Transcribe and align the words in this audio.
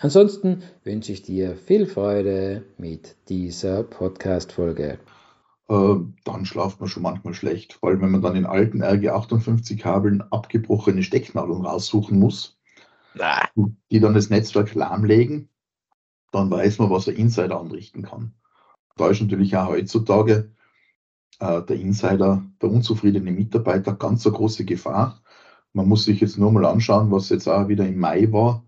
Ansonsten 0.00 0.62
wünsche 0.84 1.10
ich 1.10 1.22
dir 1.22 1.56
viel 1.56 1.86
Freude 1.86 2.64
mit 2.76 3.16
dieser 3.28 3.82
Podcast-Folge. 3.82 5.00
Äh, 5.68 5.94
dann 6.24 6.46
schlaft 6.46 6.78
man 6.78 6.88
schon 6.88 7.02
manchmal 7.02 7.34
schlecht, 7.34 7.72
vor 7.72 7.88
allem 7.88 8.02
wenn 8.02 8.12
man 8.12 8.22
dann 8.22 8.36
in 8.36 8.46
alten 8.46 8.80
RG58-Kabeln 8.82 10.22
abgebrochene 10.30 11.02
Stecknadeln 11.02 11.66
raussuchen 11.66 12.16
muss, 12.16 12.56
nah. 13.14 13.48
die 13.90 13.98
dann 13.98 14.14
das 14.14 14.30
Netzwerk 14.30 14.72
lahmlegen, 14.74 15.48
dann 16.30 16.48
weiß 16.48 16.78
man, 16.78 16.90
was 16.90 17.06
der 17.06 17.16
Insider 17.16 17.58
anrichten 17.58 18.02
kann. 18.02 18.34
Da 18.96 19.08
ist 19.08 19.20
natürlich 19.20 19.56
auch 19.56 19.68
heutzutage 19.68 20.52
äh, 21.40 21.60
der 21.62 21.76
Insider, 21.76 22.44
der 22.62 22.70
unzufriedene 22.70 23.32
Mitarbeiter, 23.32 23.94
ganz 23.94 24.24
eine 24.24 24.36
große 24.36 24.64
Gefahr. 24.64 25.20
Man 25.72 25.88
muss 25.88 26.04
sich 26.04 26.20
jetzt 26.20 26.38
nur 26.38 26.52
mal 26.52 26.66
anschauen, 26.66 27.10
was 27.10 27.30
jetzt 27.30 27.48
auch 27.48 27.66
wieder 27.66 27.84
im 27.84 27.98
Mai 27.98 28.30
war 28.30 28.64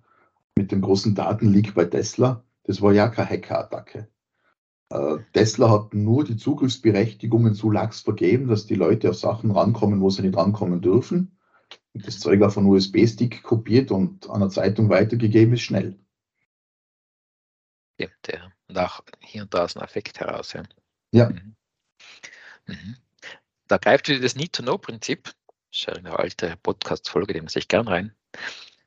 mit 0.56 0.72
dem 0.72 0.80
großen 0.80 1.14
Datenleak 1.14 1.74
bei 1.74 1.84
Tesla. 1.84 2.44
Das 2.64 2.82
war 2.82 2.92
ja 2.92 3.08
keine 3.08 3.30
Hackerattacke. 3.30 4.08
Äh, 4.90 5.18
Tesla 5.32 5.70
hat 5.70 5.94
nur 5.94 6.24
die 6.24 6.36
Zugriffsberechtigungen 6.36 7.54
zu 7.54 7.70
lax 7.70 8.00
vergeben, 8.00 8.48
dass 8.48 8.66
die 8.66 8.74
Leute 8.74 9.10
auf 9.10 9.16
Sachen 9.16 9.50
rankommen, 9.50 10.00
wo 10.00 10.10
sie 10.10 10.22
nicht 10.22 10.36
rankommen 10.36 10.80
dürfen. 10.80 11.38
Und 11.92 12.06
das 12.06 12.20
Zeug 12.20 12.42
auf 12.42 12.58
einen 12.58 12.66
USB-Stick 12.66 13.42
kopiert 13.42 13.90
und 13.90 14.28
an 14.28 14.40
der 14.40 14.50
Zeitung 14.50 14.88
weitergegeben 14.88 15.54
ist 15.54 15.62
schnell. 15.62 15.98
Ja, 17.98 18.08
der 18.26 18.52
nach 18.68 19.02
hier 19.20 19.42
und 19.42 19.54
da 19.54 19.64
aus 19.64 19.76
einem 19.76 19.84
Effekt 19.84 20.20
heraus. 20.20 20.52
Ja. 20.52 20.62
ja. 21.12 21.30
Mhm. 21.30 21.56
Mhm. 22.66 22.96
Da 23.68 23.78
greift 23.78 24.08
wieder 24.08 24.20
das 24.20 24.36
Need-to-Know-Prinzip. 24.36 25.24
Das 25.24 25.34
ist 25.72 25.86
ja 25.86 25.92
eine 25.94 26.18
alte 26.18 26.56
Podcast-Folge, 26.62 27.34
die 27.34 27.40
man 27.40 27.48
sich 27.48 27.68
gern 27.68 27.86
rein 27.86 28.14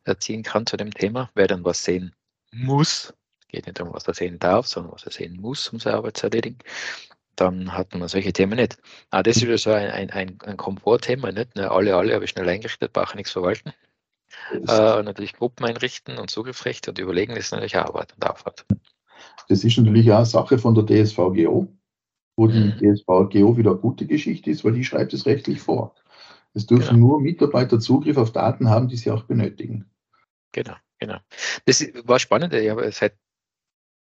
erziehen 0.05 0.43
kann 0.43 0.65
zu 0.65 0.77
dem 0.77 0.91
Thema. 0.91 1.29
Wer 1.35 1.47
dann 1.47 1.63
was 1.65 1.83
sehen 1.83 2.13
muss, 2.51 3.13
geht 3.47 3.65
nicht 3.65 3.79
darum, 3.79 3.93
was 3.93 4.07
er 4.07 4.13
sehen 4.13 4.39
darf, 4.39 4.67
sondern 4.67 4.93
was 4.93 5.05
er 5.05 5.11
sehen 5.11 5.39
muss, 5.39 5.69
um 5.69 5.79
seine 5.79 5.97
Arbeit 5.97 6.17
zu 6.17 6.27
erledigen, 6.27 6.59
dann 7.35 7.73
hat 7.73 7.95
man 7.95 8.07
solche 8.07 8.33
Themen 8.33 8.57
nicht. 8.57 8.77
Ah, 9.09 9.23
das 9.23 9.37
ist 9.37 9.43
wieder 9.43 9.57
so 9.57 9.71
ein, 9.71 10.09
ein, 10.11 10.39
ein 10.41 10.57
Komfortthema, 10.57 11.31
nicht? 11.31 11.55
Ne, 11.55 11.69
alle, 11.69 11.95
alle 11.95 12.13
habe 12.13 12.25
ich 12.25 12.31
schnell 12.31 12.49
eingerichtet, 12.49 12.93
brauche 12.93 13.15
nichts 13.15 13.31
verwalten. 13.31 13.73
Äh, 14.51 15.03
natürlich 15.03 15.33
Gruppen 15.33 15.65
einrichten 15.65 16.17
und 16.17 16.29
Zugriffsrechte 16.29 16.91
und 16.91 16.99
überlegen 16.99 17.35
ist 17.35 17.51
natürlich 17.51 17.77
Arbeit 17.77 18.13
und 18.13 18.29
Aufwand. 18.29 18.65
Das 19.47 19.63
ist 19.63 19.77
natürlich 19.77 20.11
auch 20.11 20.25
Sache 20.25 20.57
von 20.57 20.75
der 20.75 20.85
DSVGO, 20.85 21.67
wo 22.35 22.47
die 22.47 22.59
mhm. 22.59 22.95
DSVGO 22.95 23.57
wieder 23.57 23.71
eine 23.71 23.79
gute 23.79 24.05
Geschichte 24.05 24.49
ist, 24.49 24.63
weil 24.63 24.73
die 24.73 24.83
schreibt 24.83 25.13
es 25.13 25.25
rechtlich 25.25 25.61
vor. 25.61 25.95
Es 26.53 26.65
dürfen 26.65 26.95
genau. 26.95 27.07
nur 27.07 27.21
Mitarbeiter 27.21 27.79
Zugriff 27.79 28.17
auf 28.17 28.31
Daten 28.31 28.69
haben, 28.69 28.87
die 28.87 28.97
sie 28.97 29.11
auch 29.11 29.23
benötigen. 29.23 29.89
Genau, 30.53 30.75
genau. 30.99 31.17
Das 31.65 31.81
war 32.05 32.19
spannend. 32.19 32.53
Ich 32.53 32.69
habe 32.69 32.89
seit 32.91 33.17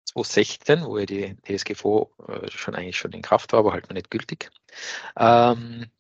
2016, 0.07 0.85
wo 0.87 0.99
ja 0.99 1.07
die 1.07 1.37
DSGVO 1.43 2.11
äh, 2.29 2.51
schon 2.51 2.75
eigentlich 2.75 2.97
schon 2.97 3.13
in 3.13 3.23
Kraft 3.23 3.53
war, 3.53 3.61
aber 3.61 3.73
halt 3.73 3.85
noch 3.89 3.95
nicht 3.95 4.11
gültig 4.11 4.51
ähm, 5.19 5.91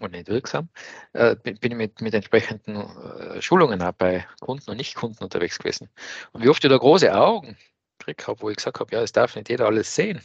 und 0.00 0.12
nicht 0.12 0.28
wirksam, 0.28 0.70
äh, 1.12 1.36
bin 1.36 1.58
ich 1.60 1.74
mit, 1.74 2.00
mit 2.00 2.14
entsprechenden 2.14 2.76
äh, 2.76 3.42
Schulungen 3.42 3.82
auch 3.82 3.92
bei 3.92 4.26
Kunden 4.40 4.70
und 4.70 4.78
Nicht-Kunden 4.78 5.22
unterwegs 5.22 5.58
gewesen. 5.58 5.88
Und 6.32 6.42
wie 6.42 6.48
oft 6.48 6.64
ich 6.64 6.70
da 6.70 6.78
große 6.78 7.14
Augen 7.14 7.56
gekriegt 7.98 8.26
habe, 8.26 8.40
wo 8.42 8.50
ich 8.50 8.56
gesagt 8.56 8.80
habe, 8.80 8.94
ja, 8.96 9.02
es 9.02 9.12
darf 9.12 9.36
nicht 9.36 9.48
jeder 9.50 9.66
alles 9.66 9.94
sehen. 9.94 10.22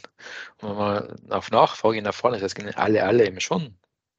Und 0.60 0.70
wenn 0.70 0.76
man 0.76 1.30
auf 1.30 1.50
Nachfrage 1.50 2.02
nach 2.02 2.14
vorne, 2.14 2.38
das 2.40 2.56
heißt, 2.56 2.76
alle, 2.78 3.04
alle 3.04 3.26
eben 3.26 3.40
schon 3.40 3.76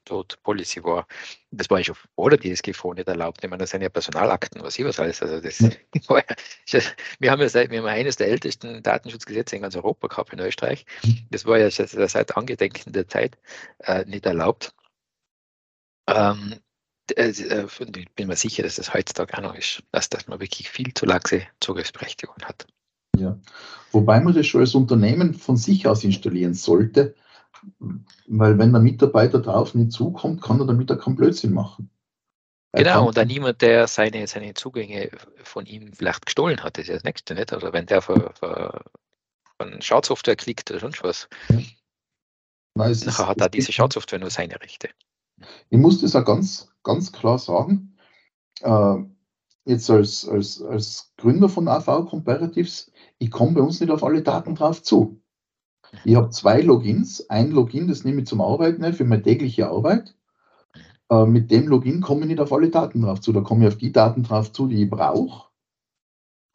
dort 0.10 0.42
Policy 0.44 0.84
war. 0.84 1.08
Das 1.52 1.70
war 1.70 1.80
ja 1.80 1.86
schon 1.86 1.96
vor 2.16 2.30
der 2.30 2.40
DSGVO 2.40 2.94
nicht 2.94 3.08
erlaubt. 3.08 3.44
Ich 3.44 3.50
meine, 3.50 3.62
das 3.62 3.72
sind 3.72 3.82
ja 3.82 3.90
Personalakten, 3.90 4.62
was 4.62 4.78
ich 4.78 4.86
was 4.86 5.00
alles. 5.00 5.22
Also 5.22 5.40
das 5.40 5.60
ja. 5.60 6.82
wir 7.20 7.32
haben 7.32 7.42
ja 7.42 7.50
seit, 7.50 7.72
wir 7.72 7.80
haben 7.80 7.88
eines 7.88 8.18
der 8.18 8.28
ältesten 8.28 8.84
Datenschutzgesetze 8.84 9.56
in 9.56 9.62
ganz 9.62 9.76
Europa 9.76 10.08
gehabt 10.08 10.34
in 10.34 10.40
Österreich. 10.40 10.86
Mhm. 11.04 11.28
Das 11.30 11.46
war 11.46 11.58
ja 11.58 11.70
seit, 11.72 11.90
seit 11.90 12.36
Angedenken 12.36 12.92
der 12.94 13.08
Zeit 13.08 13.38
äh, 13.80 14.06
nicht 14.06 14.26
erlaubt. 14.26 14.74
Ähm, 16.08 16.56
äh, 17.16 17.30
äh, 17.30 17.68
ich 17.98 18.12
bin 18.16 18.28
mir 18.28 18.36
sicher, 18.36 18.64
dass 18.64 18.76
das 18.76 18.94
heutzutage 18.94 19.38
auch 19.38 19.42
noch 19.42 19.56
ist, 19.56 19.84
dass, 19.92 20.10
dass 20.10 20.28
man 20.28 20.40
wirklich 20.40 20.70
viel 20.70 20.94
zu 20.94 21.06
laxe 21.06 21.44
Zugriffsberechtigung 21.60 22.36
hat. 22.44 22.68
Ja, 23.18 23.38
wobei 23.92 24.20
man 24.20 24.34
das 24.34 24.48
schon 24.48 24.62
als 24.62 24.76
Unternehmen 24.76 25.34
von 25.34 25.58
sich 25.58 25.88
aus 25.88 26.04
installieren 26.04 26.54
sollte, 26.54 27.16
weil 28.28 28.58
wenn 28.58 28.72
der 28.72 28.82
Mitarbeiter 28.82 29.40
drauf 29.40 29.76
nicht 29.76 29.92
zukommt, 29.92 30.42
kann 30.42 30.60
er 30.60 30.66
damit 30.66 30.92
auch 30.92 31.00
keinen 31.00 31.16
Blödsinn 31.16 31.54
machen. 31.54 31.90
Er 32.72 32.84
genau, 32.84 33.08
und 33.08 33.18
dann 33.18 33.28
niemand, 33.28 33.62
der 33.62 33.88
seine, 33.88 34.28
seine 34.28 34.54
Zugänge 34.54 35.10
von 35.44 35.66
ihm 35.66 35.92
vielleicht 35.94 36.26
gestohlen 36.26 36.62
hat, 36.62 36.78
das 36.78 36.84
ist 36.84 36.90
ja 36.90 36.94
das 36.96 37.04
Nächste, 37.04 37.34
nicht? 37.34 37.52
Oder 37.52 37.74
wenn 37.74 37.88
der 37.88 38.02
von, 38.02 38.30
von, 38.34 38.70
von 39.58 39.82
Schadsoftware 39.82 40.36
klickt 40.36 40.70
oder 40.70 40.80
sonst 40.80 41.04
was. 41.04 41.28
Ja. 41.50 41.56
Nein, 42.76 42.92
Nachher 42.92 43.08
ist, 43.08 43.20
hat 43.28 43.42
er 43.42 43.50
diese 43.50 43.72
Schadsoftware 43.72 44.20
nur 44.20 44.30
seine 44.30 44.62
Rechte. 44.62 44.90
Ich 45.70 45.80
muss 45.80 46.02
das 46.02 46.16
auch 46.16 46.26
ganz, 46.26 46.72
ganz 46.84 47.12
klar 47.12 47.40
sagen. 47.40 47.98
Äh, 48.62 48.96
jetzt 49.66 49.90
als, 49.90 50.28
als, 50.28 50.62
als 50.62 51.14
Gründer 51.18 51.50
von 51.50 51.68
AV 51.68 52.08
Comparatives, 52.08 52.92
ich 53.18 53.32
komme 53.32 53.54
bei 53.54 53.62
uns 53.62 53.80
nicht 53.80 53.90
auf 53.90 54.04
alle 54.04 54.22
Daten 54.22 54.56
drauf 54.56 54.84
zu. 54.84 55.22
Ich 56.06 56.16
habe 56.16 56.30
zwei 56.30 56.62
Logins. 56.62 57.30
Ein 57.30 57.52
Login, 57.52 57.88
das 57.88 58.04
nehme 58.04 58.22
ich 58.22 58.28
zum 58.28 58.42
Arbeiten 58.42 58.94
für 58.94 59.06
meine 59.06 59.24
tägliche 59.24 59.70
Arbeit. 59.70 60.16
Äh, 61.10 61.26
mit 61.26 61.52
dem 61.52 61.68
Login 61.68 62.02
komme 62.02 62.22
ich 62.22 62.28
nicht 62.28 62.40
auf 62.40 62.54
alle 62.54 62.70
Daten 62.70 63.02
drauf 63.02 63.22
zu. 63.22 63.34
Da 63.34 63.42
komme 63.42 63.66
ich 63.66 63.74
auf 63.74 63.78
die 63.78 63.92
Daten 63.92 64.24
drauf 64.24 64.52
zu, 64.52 64.68
die 64.68 64.84
ich 64.84 64.90
brauche. 64.90 65.50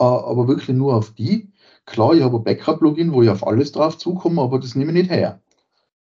Äh, 0.00 0.04
aber 0.04 0.48
wirklich 0.48 0.76
nur 0.76 0.94
auf 0.94 1.12
die. 1.12 1.52
Klar, 1.86 2.14
ich 2.14 2.22
habe 2.22 2.38
ein 2.38 2.44
Backup-Login, 2.44 3.12
wo 3.12 3.22
ich 3.22 3.28
auf 3.30 3.46
alles 3.46 3.72
drauf 3.72 3.98
zukomme, 3.98 4.42
aber 4.42 4.58
das 4.58 4.74
nehme 4.74 4.92
ich 4.92 4.98
nicht 4.98 5.10
her. 5.10 5.40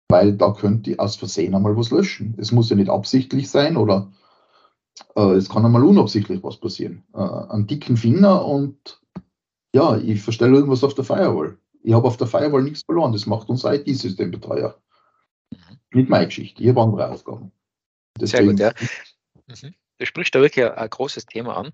Weil 0.10 0.34
da 0.34 0.52
könnte 0.52 0.92
ich 0.92 1.00
aus 1.00 1.16
Versehen 1.16 1.56
einmal 1.56 1.76
was 1.78 1.92
löschen. 1.92 2.36
Es 2.38 2.52
muss 2.52 2.70
ja 2.70 2.76
nicht 2.76 2.90
absichtlich 2.90 3.50
sein 3.50 3.78
oder 3.78 4.12
äh, 5.16 5.34
es 5.34 5.50
kann 5.50 5.66
einmal 5.66 5.84
unabsichtlich 5.84 6.44
was 6.44 6.58
passieren. 6.58 7.04
Äh, 7.14 7.20
einen 7.20 7.68
dicken 7.68 7.98
Finger 7.98 8.46
und 8.46 9.02
ja, 9.74 9.98
ich 9.98 10.22
verstelle 10.22 10.56
irgendwas 10.56 10.84
auf 10.84 10.94
der 10.94 11.04
Firewall. 11.04 11.58
Ich 11.84 11.94
habe 11.94 12.08
auf 12.08 12.18
der 12.18 12.28
Firewall 12.28 12.64
nichts 12.64 12.84
verloren. 12.84 13.12
Das 13.12 13.26
macht 13.26 13.50
unser 13.50 13.74
IT-Systembetreuer. 13.74 14.82
Mhm. 15.52 15.80
Nicht 15.92 16.10
meine 16.10 16.26
Geschichte. 16.26 16.64
Ich 16.64 16.70
habe 16.70 16.82
andere 16.82 17.10
Aufgaben. 17.10 17.52
Deswegen, 18.20 18.58
Sehr 18.58 18.72
gut, 18.74 18.82
ja. 18.82 18.88
Mhm. 19.48 19.76
Du 20.00 20.06
sprichst 20.06 20.34
da 20.34 20.42
wirklich 20.42 20.66
ein, 20.66 20.72
ein 20.72 20.90
großes 20.90 21.26
Thema 21.26 21.58
an, 21.58 21.72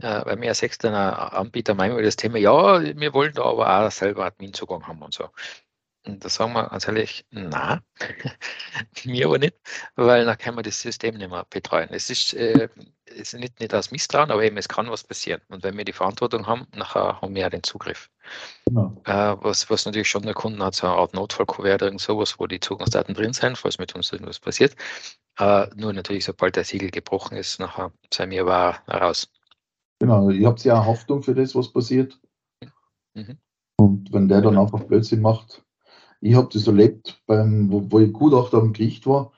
äh, 0.00 0.24
weil 0.24 0.36
mir 0.36 0.50
als 0.50 0.62
externer 0.62 1.32
Anbieter 1.32 1.74
meinen 1.74 1.96
wir 1.96 2.04
das 2.04 2.16
Thema, 2.16 2.38
ja, 2.38 2.82
wir 2.82 3.12
wollen 3.12 3.32
da 3.34 3.44
aber 3.44 3.86
auch 3.86 3.90
selber 3.90 4.24
Admin-Zugang 4.26 4.86
haben 4.86 5.02
und 5.02 5.14
so. 5.14 5.28
Und 6.06 6.24
da 6.24 6.28
sagen 6.28 6.52
wir 6.52 6.68
ganz 6.68 6.86
ehrlich, 6.86 7.26
na, 7.30 7.80
mir 9.04 9.26
aber 9.26 9.38
nicht, 9.38 9.56
weil 9.96 10.24
dann 10.24 10.38
können 10.38 10.56
wir 10.56 10.62
das 10.62 10.80
System 10.80 11.16
nicht 11.16 11.30
mehr 11.30 11.46
betreuen. 11.50 11.88
Es 11.90 12.10
ist, 12.10 12.32
äh, 12.34 12.68
es 13.06 13.32
ist 13.32 13.40
nicht, 13.40 13.58
nicht 13.58 13.74
aus 13.74 13.90
Misstrauen, 13.90 14.30
aber 14.30 14.44
eben 14.44 14.56
es 14.56 14.68
kann 14.68 14.90
was 14.90 15.02
passieren. 15.02 15.40
Und 15.48 15.64
wenn 15.64 15.76
wir 15.76 15.84
die 15.84 15.92
Verantwortung 15.92 16.46
haben, 16.46 16.66
nachher 16.76 17.20
haben 17.20 17.34
wir 17.34 17.42
ja 17.42 17.50
den 17.50 17.64
Zugriff. 17.64 18.08
Genau. 18.66 19.00
Äh, 19.04 19.36
was, 19.40 19.68
was 19.68 19.84
natürlich 19.84 20.08
schon 20.08 20.22
der 20.22 20.34
Kunde 20.34 20.64
hat, 20.64 20.76
so 20.76 20.86
eine 20.86 20.96
Art 20.96 21.14
Notfallkuvert 21.14 21.82
oder 21.82 21.98
sowas, 21.98 22.38
wo 22.38 22.46
die 22.46 22.60
Zugangsdaten 22.60 23.14
drin 23.14 23.32
sind, 23.32 23.58
falls 23.58 23.78
mit 23.78 23.94
uns 23.94 24.12
irgendwas 24.12 24.38
passiert. 24.38 24.76
Äh, 25.38 25.66
nur 25.74 25.92
natürlich, 25.92 26.24
sobald 26.24 26.56
der 26.56 26.64
Siegel 26.64 26.90
gebrochen 26.90 27.36
ist, 27.36 27.58
nachher 27.58 27.92
sind 28.12 28.30
wir 28.30 28.42
aber 28.42 28.78
raus. 28.88 29.28
Genau, 29.98 30.30
ihr 30.30 30.46
habt 30.46 30.62
ja 30.62 30.84
Hoffnung 30.84 31.22
für 31.22 31.34
das, 31.34 31.54
was 31.54 31.72
passiert. 31.72 32.20
Mhm. 33.14 33.38
Und 33.78 34.12
wenn 34.12 34.28
der 34.28 34.40
dann 34.40 34.58
einfach 34.58 34.84
Blödsinn 34.84 35.20
macht, 35.20 35.65
ich 36.20 36.34
habe 36.34 36.48
das 36.52 36.66
erlebt, 36.66 37.22
beim, 37.26 37.70
wo, 37.70 37.90
wo 37.90 38.00
ich 38.00 38.12
Gutachter 38.12 38.58
am 38.58 38.72
Gericht 38.72 39.06
war. 39.06 39.32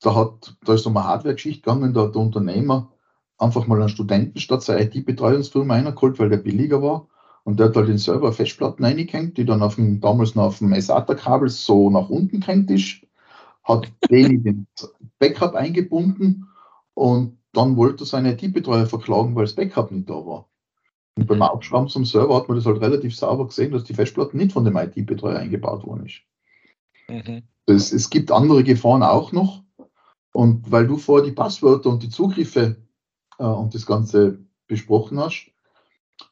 Da, 0.00 0.14
hat, 0.14 0.56
da 0.64 0.74
ist 0.74 0.86
um 0.86 0.96
eine 0.96 1.06
Hardware-Geschichte 1.06 1.62
gegangen, 1.62 1.94
da 1.94 2.02
hat 2.02 2.14
der 2.14 2.22
Unternehmer 2.22 2.92
einfach 3.38 3.66
mal 3.66 3.80
einen 3.80 3.88
Studenten 3.88 4.38
statt 4.38 4.62
seiner 4.62 4.82
IT-Betreuungsfirma 4.82 5.74
reingeholt, 5.74 6.18
weil 6.18 6.28
der 6.28 6.36
billiger 6.38 6.82
war. 6.82 7.08
Und 7.44 7.60
der 7.60 7.68
hat 7.68 7.76
halt 7.76 7.88
den 7.88 7.98
Server 7.98 8.32
Festplatten 8.32 8.84
reingehängt, 8.84 9.36
die 9.36 9.44
dann 9.44 9.62
auf 9.62 9.74
dem, 9.76 10.00
damals 10.00 10.34
noch 10.34 10.44
auf 10.44 10.58
dem 10.58 10.78
SATA-Kabel 10.78 11.48
so 11.48 11.90
nach 11.90 12.08
unten 12.08 12.40
gehängt 12.40 12.70
ist, 12.70 13.06
hat 13.62 13.90
den 14.10 14.30
in 14.30 14.42
den 14.42 14.66
Backup 15.18 15.54
eingebunden 15.54 16.48
und 16.94 17.38
dann 17.52 17.76
wollte 17.76 18.04
er 18.04 18.06
seine 18.06 18.32
IT-Betreuer 18.32 18.86
verklagen, 18.86 19.34
weil 19.34 19.44
das 19.44 19.54
Backup 19.54 19.90
nicht 19.90 20.08
da 20.08 20.14
war. 20.14 20.48
Und 21.16 21.26
beim 21.26 21.42
Aufschrauben 21.42 21.88
zum 21.88 22.04
Server 22.04 22.34
hat 22.34 22.48
man 22.48 22.56
das 22.56 22.66
halt 22.66 22.80
relativ 22.80 23.16
sauber 23.16 23.46
gesehen, 23.46 23.72
dass 23.72 23.84
die 23.84 23.94
Festplatte 23.94 24.36
nicht 24.36 24.52
von 24.52 24.64
dem 24.64 24.76
IT-Betreuer 24.76 25.38
eingebaut 25.38 25.84
worden 25.86 26.06
ist. 26.06 26.22
Mhm. 27.08 27.44
Das, 27.66 27.92
es 27.92 28.10
gibt 28.10 28.32
andere 28.32 28.64
Gefahren 28.64 29.02
auch 29.02 29.32
noch. 29.32 29.62
Und 30.32 30.70
weil 30.70 30.86
du 30.86 30.96
vorher 30.96 31.24
die 31.24 31.34
Passwörter 31.34 31.90
und 31.90 32.02
die 32.02 32.10
Zugriffe 32.10 32.76
äh, 33.38 33.44
und 33.44 33.74
das 33.74 33.86
Ganze 33.86 34.44
besprochen 34.66 35.20
hast, 35.20 35.52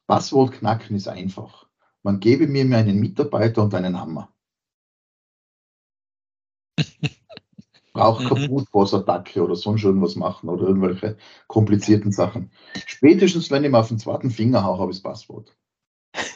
Passwort 0.07 0.53
knacken 0.53 0.97
ist 0.97 1.09
einfach. 1.09 1.67
Man 2.03 2.19
gebe 2.19 2.49
mir 2.49 2.63
einen 2.63 2.99
Mitarbeiter 2.99 3.63
und 3.63 3.75
einen 3.75 3.99
Hammer. 4.01 4.35
Braucht 7.93 8.27
keine 8.27 8.41
mhm. 8.41 8.49
Brutforce-Attacke 8.49 9.43
oder 9.43 9.55
sonst 9.55 9.85
irgendwas 9.85 10.17
machen 10.17 10.49
oder 10.49 10.67
irgendwelche 10.67 11.19
komplizierten 11.47 12.11
Sachen. 12.11 12.51
Spätestens, 12.87 13.51
wenn 13.51 13.65
ich 13.65 13.71
mir 13.71 13.79
auf 13.79 13.89
den 13.89 13.99
zweiten 13.99 14.31
Finger 14.31 14.65
haue, 14.65 14.79
habe 14.79 14.91
ich 14.91 14.99
das 14.99 15.03
Passwort. 15.03 15.55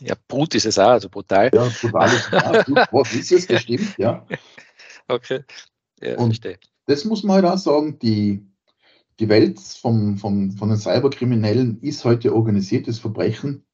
Ja, 0.01 0.15
Brut 0.29 0.55
ist 0.55 0.67
es 0.67 0.79
auch, 0.79 0.89
also 0.91 1.09
brutal. 1.09 1.51
Ja, 1.55 1.69
brutal 1.81 2.09
ist 2.13 2.29
es 2.31 2.43
auch. 2.43 3.07
ist 3.13 3.33
es, 3.33 3.47
das 3.47 3.63
stimmt, 3.63 3.97
ja. 3.99 4.27
Okay. 5.09 5.45
Ja, 6.01 6.17
und 6.19 6.27
verstehe. 6.27 6.59
das 6.87 7.05
muss 7.05 7.23
man 7.23 7.37
halt 7.37 7.47
auch 7.47 7.59
sagen, 7.59 7.99
die, 7.99 8.47
die 9.19 9.29
Welt 9.29 9.61
vom, 9.61 10.19
vom, 10.19 10.53
von 10.53 10.69
den 10.69 10.79
Cyberkriminellen 10.79 11.81
ist 11.81 12.05
heute 12.05 12.35
organisiertes 12.35 12.99
Verbrechen 12.99 13.65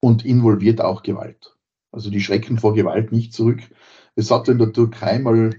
und 0.00 0.24
involviert 0.24 0.80
auch 0.80 1.02
Gewalt. 1.02 1.56
Also 1.92 2.10
die 2.10 2.20
schrecken 2.20 2.58
vor 2.58 2.74
Gewalt 2.74 3.12
nicht 3.12 3.32
zurück. 3.32 3.60
Es 4.16 4.30
hat 4.30 4.48
in 4.48 4.58
der 4.58 4.72
Türkei 4.72 5.18
mal, 5.18 5.54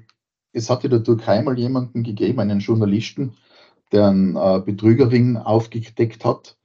es 0.57 0.69
hat 0.69 0.83
in 0.83 0.91
der 0.91 1.03
Türkei 1.03 1.41
mal 1.41 1.57
jemanden 1.57 2.03
gegeben, 2.03 2.39
einen 2.39 2.59
Journalisten, 2.59 3.33
der 3.91 4.07
eine 4.07 4.39
äh, 4.39 4.59
Betrügerin 4.59 5.37
aufgedeckt 5.37 6.25
hat, 6.25 6.57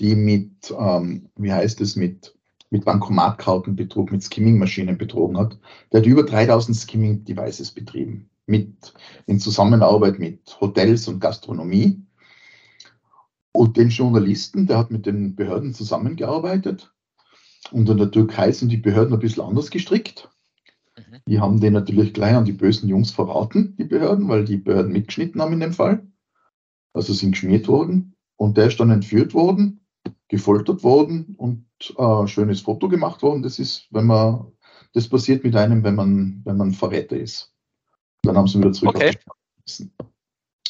die 0.00 0.14
mit, 0.14 0.74
ähm, 0.78 1.30
wie 1.36 1.52
heißt 1.52 1.80
es, 1.80 1.96
mit, 1.96 2.34
mit 2.70 2.84
Bankomatkartenbetrug, 2.84 4.12
mit 4.12 4.22
Skimming-Maschinen 4.22 4.98
betrogen 4.98 5.38
hat. 5.38 5.58
Der 5.92 6.00
hat 6.00 6.06
über 6.06 6.24
3000 6.24 6.76
Skimming-Devices 6.76 7.70
betrieben, 7.70 8.28
mit, 8.46 8.92
in 9.26 9.38
Zusammenarbeit 9.38 10.18
mit 10.18 10.60
Hotels 10.60 11.08
und 11.08 11.20
Gastronomie. 11.20 12.02
Und 13.52 13.78
den 13.78 13.88
Journalisten, 13.88 14.66
der 14.66 14.78
hat 14.78 14.90
mit 14.90 15.06
den 15.06 15.34
Behörden 15.34 15.72
zusammengearbeitet 15.72 16.92
und 17.70 17.88
in 17.88 17.96
der 17.96 18.10
Türkei 18.10 18.52
sind 18.52 18.70
die 18.70 18.76
Behörden 18.76 19.14
ein 19.14 19.20
bisschen 19.20 19.44
anders 19.44 19.70
gestrickt. 19.70 20.28
Die 21.28 21.40
haben 21.40 21.60
den 21.60 21.72
natürlich 21.72 22.14
gleich 22.14 22.34
an 22.34 22.44
die 22.44 22.52
bösen 22.52 22.88
Jungs 22.88 23.10
verraten, 23.10 23.74
die 23.76 23.84
Behörden, 23.84 24.28
weil 24.28 24.44
die 24.44 24.58
Behörden 24.58 24.92
mitgeschnitten 24.92 25.40
haben 25.42 25.52
in 25.52 25.60
dem 25.60 25.72
Fall. 25.72 26.06
Also 26.92 27.12
sind 27.12 27.32
geschmiert 27.32 27.66
worden. 27.68 28.14
Und 28.36 28.56
der 28.56 28.66
ist 28.66 28.78
dann 28.78 28.90
entführt 28.90 29.34
worden, 29.34 29.80
gefoltert 30.28 30.84
worden 30.84 31.34
und 31.36 31.66
ein 31.98 32.24
äh, 32.24 32.28
schönes 32.28 32.60
Foto 32.60 32.88
gemacht 32.88 33.22
worden. 33.22 33.42
Das 33.42 33.58
ist, 33.58 33.88
wenn 33.90 34.06
man, 34.06 34.52
das 34.92 35.08
passiert 35.08 35.42
mit 35.42 35.56
einem, 35.56 35.82
wenn 35.82 35.94
man, 35.94 36.42
wenn 36.44 36.56
man 36.56 36.72
Verräter 36.72 37.16
ist. 37.16 37.52
Dann 38.22 38.36
haben 38.36 38.46
sie 38.46 38.58
ihn 38.58 38.62
wieder 38.62 38.72
zurück 38.72 38.96
okay. 38.96 39.16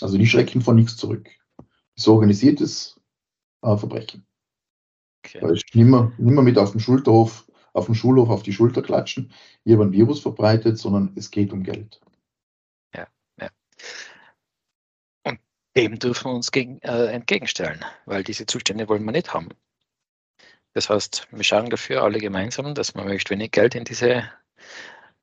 Also 0.00 0.18
die 0.18 0.26
schrecken 0.26 0.60
vor 0.60 0.74
nichts 0.74 0.96
zurück. 0.96 1.28
Ist 1.94 2.08
organisiertes 2.08 3.00
äh, 3.62 3.76
Verbrechen. 3.76 4.26
Okay. 5.24 5.40
Da 5.40 5.50
ist 5.50 5.64
nimmer, 5.74 6.12
nimmer 6.18 6.42
mit 6.42 6.58
auf 6.58 6.72
dem 6.72 6.80
Schulterhof, 6.80 7.45
auf 7.76 7.86
dem 7.86 7.94
Schulhof 7.94 8.30
auf 8.30 8.42
die 8.42 8.52
Schulter 8.52 8.82
klatschen, 8.82 9.32
hier 9.64 9.78
ein 9.80 9.92
Virus 9.92 10.20
verbreitet, 10.20 10.78
sondern 10.78 11.12
es 11.14 11.30
geht 11.30 11.52
um 11.52 11.62
Geld. 11.62 12.00
Ja, 12.94 13.06
ja. 13.38 13.50
Und 15.24 15.38
dem 15.76 15.98
dürfen 15.98 16.30
wir 16.30 16.34
uns 16.34 16.50
gegen, 16.50 16.80
äh, 16.80 17.06
entgegenstellen, 17.06 17.84
weil 18.06 18.24
diese 18.24 18.46
Zustände 18.46 18.88
wollen 18.88 19.04
wir 19.04 19.12
nicht 19.12 19.34
haben. 19.34 19.50
Das 20.72 20.88
heißt, 20.90 21.28
wir 21.30 21.44
schauen 21.44 21.70
dafür 21.70 22.02
alle 22.02 22.18
gemeinsam, 22.18 22.74
dass 22.74 22.94
wir 22.94 23.02
möglichst 23.02 23.30
wenig 23.30 23.50
Geld 23.50 23.74
in 23.74 23.84
diese 23.84 24.24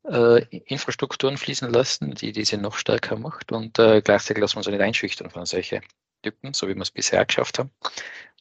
äh, 0.04 0.46
Infrastrukturen 0.66 1.38
fließen 1.38 1.72
lassen, 1.72 2.14
die 2.14 2.32
diese 2.32 2.58
noch 2.58 2.76
stärker 2.76 3.18
macht 3.18 3.52
und 3.52 3.80
äh, 3.80 4.02
gleichzeitig 4.02 4.42
lassen 4.42 4.56
wir 4.56 4.60
uns 4.60 4.68
nicht 4.68 4.82
einschüchtern 4.82 5.30
von 5.32 5.46
solchen 5.46 5.82
Typen, 6.22 6.54
so 6.54 6.68
wie 6.68 6.76
wir 6.76 6.82
es 6.82 6.92
bisher 6.92 7.26
geschafft 7.26 7.60
haben. 7.60 7.72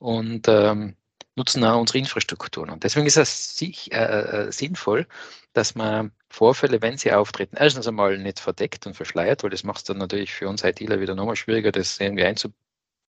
Und 0.00 0.48
ähm, 0.48 0.96
nutzen 1.36 1.64
auch 1.64 1.80
unsere 1.80 1.98
Infrastrukturen. 1.98 2.70
Und 2.70 2.84
deswegen 2.84 3.06
ist 3.06 3.16
es 3.16 3.56
sich, 3.56 3.92
äh, 3.92 4.46
äh, 4.48 4.52
sinnvoll, 4.52 5.06
dass 5.52 5.74
man 5.74 6.12
Vorfälle, 6.28 6.82
wenn 6.82 6.96
sie 6.98 7.12
auftreten, 7.12 7.56
erstens 7.58 7.86
einmal 7.86 8.18
nicht 8.18 8.40
verdeckt 8.40 8.86
und 8.86 8.94
verschleiert, 8.94 9.42
weil 9.42 9.50
das 9.50 9.64
macht 9.64 9.78
es 9.78 9.84
dann 9.84 9.98
natürlich 9.98 10.32
für 10.32 10.48
uns 10.48 10.64
ITler 10.64 11.00
wieder 11.00 11.14
nochmal 11.14 11.36
schwieriger, 11.36 11.72
das 11.72 12.00
irgendwie 12.00 12.24
einzu, 12.24 12.52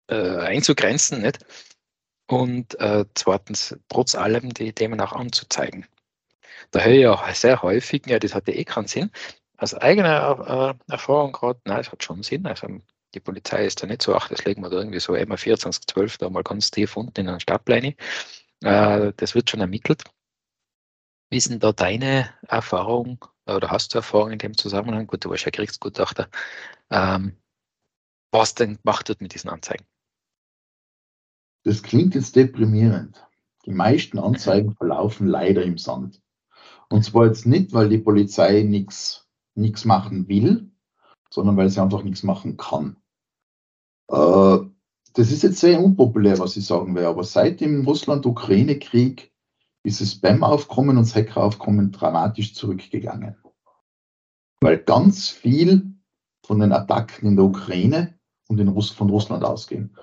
äh, 0.08 0.16
einzugrenzen. 0.16 1.22
Nicht? 1.22 1.40
Und 2.28 2.80
äh, 2.80 3.06
zweitens, 3.16 3.78
trotz 3.90 4.16
allem 4.16 4.54
die 4.54 4.74
Themen 4.74 5.00
auch 5.02 5.14
anzuzeigen. 5.14 5.86
Da 6.72 6.82
höre 6.82 6.94
ich 6.94 7.08
auch 7.08 7.30
sehr 7.34 7.62
häufig, 7.62 8.08
ja, 8.08 8.20
das 8.20 8.34
hat 8.34 8.48
ja 8.48 8.54
eh 8.54 8.64
keinen 8.64 8.88
Sinn. 8.88 9.12
Aus 9.58 9.74
eigener 9.76 10.76
äh, 10.88 10.92
Erfahrung 10.92 11.32
gerade, 11.34 11.60
nein, 11.66 11.82
es 11.82 11.92
hat 11.92 12.04
schon 12.04 12.24
Sinn. 12.24 12.46
Also 12.48 12.68
die 13.14 13.20
Polizei 13.20 13.66
ist 13.66 13.82
da 13.82 13.88
nicht 13.88 14.02
so, 14.02 14.16
ach, 14.16 14.30
das 14.30 14.46
legen 14.46 14.62
wir 14.62 14.70
da 14.70 14.78
irgendwie 14.78 15.00
so 15.00 15.16
immer 15.16 15.38
2412 15.38 16.18
da 16.18 16.30
mal 16.30 16.44
ganz 16.44 16.72
tief 16.72 16.98
unten 16.98 17.22
in 17.22 17.28
einer 17.28 17.40
Stadtpläne. 17.40 17.96
Äh, 18.62 19.14
das 19.18 19.36
wird 19.36 19.50
schon 19.50 19.60
ermittelt. 19.60 20.04
Wie 21.30 21.38
ist 21.38 21.50
denn 21.50 21.60
da 21.60 21.72
deine 21.72 22.30
Erfahrung 22.48 23.26
oder 23.46 23.72
hast 23.72 23.94
du 23.94 23.98
Erfahrung 23.98 24.32
in 24.32 24.40
dem 24.40 24.56
Zusammenhang? 24.56 25.08
Gut, 25.08 25.26
du 25.26 25.30
warst 25.30 25.46
ja 25.46 25.52
Kriegsgutachter. 25.52 26.30
Ähm, 26.90 27.38
was 28.32 28.56
denn 28.56 28.78
gemacht 28.78 29.10
wird 29.10 29.22
mit 29.22 29.34
diesen 29.34 29.50
Anzeigen? 29.50 29.86
Das 31.64 31.84
klingt 31.84 32.16
jetzt 32.16 32.36
deprimierend. 32.36 33.26
Die 33.66 33.72
meisten 33.72 34.20
Anzeigen 34.20 34.76
verlaufen 34.76 35.28
leider 35.28 35.64
im 35.64 35.78
Sand. 35.78 36.22
Und 36.90 37.04
zwar 37.04 37.28
jetzt 37.28 37.46
nicht, 37.46 37.74
weil 37.74 37.90
die 37.90 37.98
Polizei 37.98 38.64
nichts 38.64 39.26
machen 39.86 40.28
will, 40.28 40.72
sondern 41.30 41.58
weil 41.58 41.70
sie 41.70 41.82
einfach 41.82 42.04
nichts 42.04 42.24
machen 42.24 42.58
kann. 42.58 42.98
Äh, 44.10 44.58
das 45.14 45.32
ist 45.32 45.44
jetzt 45.44 45.60
sehr 45.60 45.84
unpopulär, 45.84 46.40
was 46.40 46.58
ich 46.58 46.66
sagen 46.66 46.96
will, 46.96 47.06
aber 47.06 47.24
seit 47.24 47.62
dem 47.62 47.86
Russland-Ukraine-Krieg 47.86 49.32
ist 49.84 50.02
das 50.02 50.14
Spam-Aufkommen 50.14 50.98
und 50.98 51.04
das 51.04 51.16
Hacker-Aufkommen 51.16 51.92
dramatisch 51.92 52.56
zurückgegangen. 52.56 53.36
Weil 54.62 54.78
ganz 54.78 55.30
viel 55.30 55.94
von 56.46 56.60
den 56.60 56.72
Attacken 56.72 57.28
in 57.28 57.36
der 57.36 57.46
Ukraine 57.46 58.18
und 58.48 58.60
in 58.60 58.70
Russ 58.70 58.90
von 58.90 59.10
Russland 59.10 59.44
ausgehen. 59.44 59.96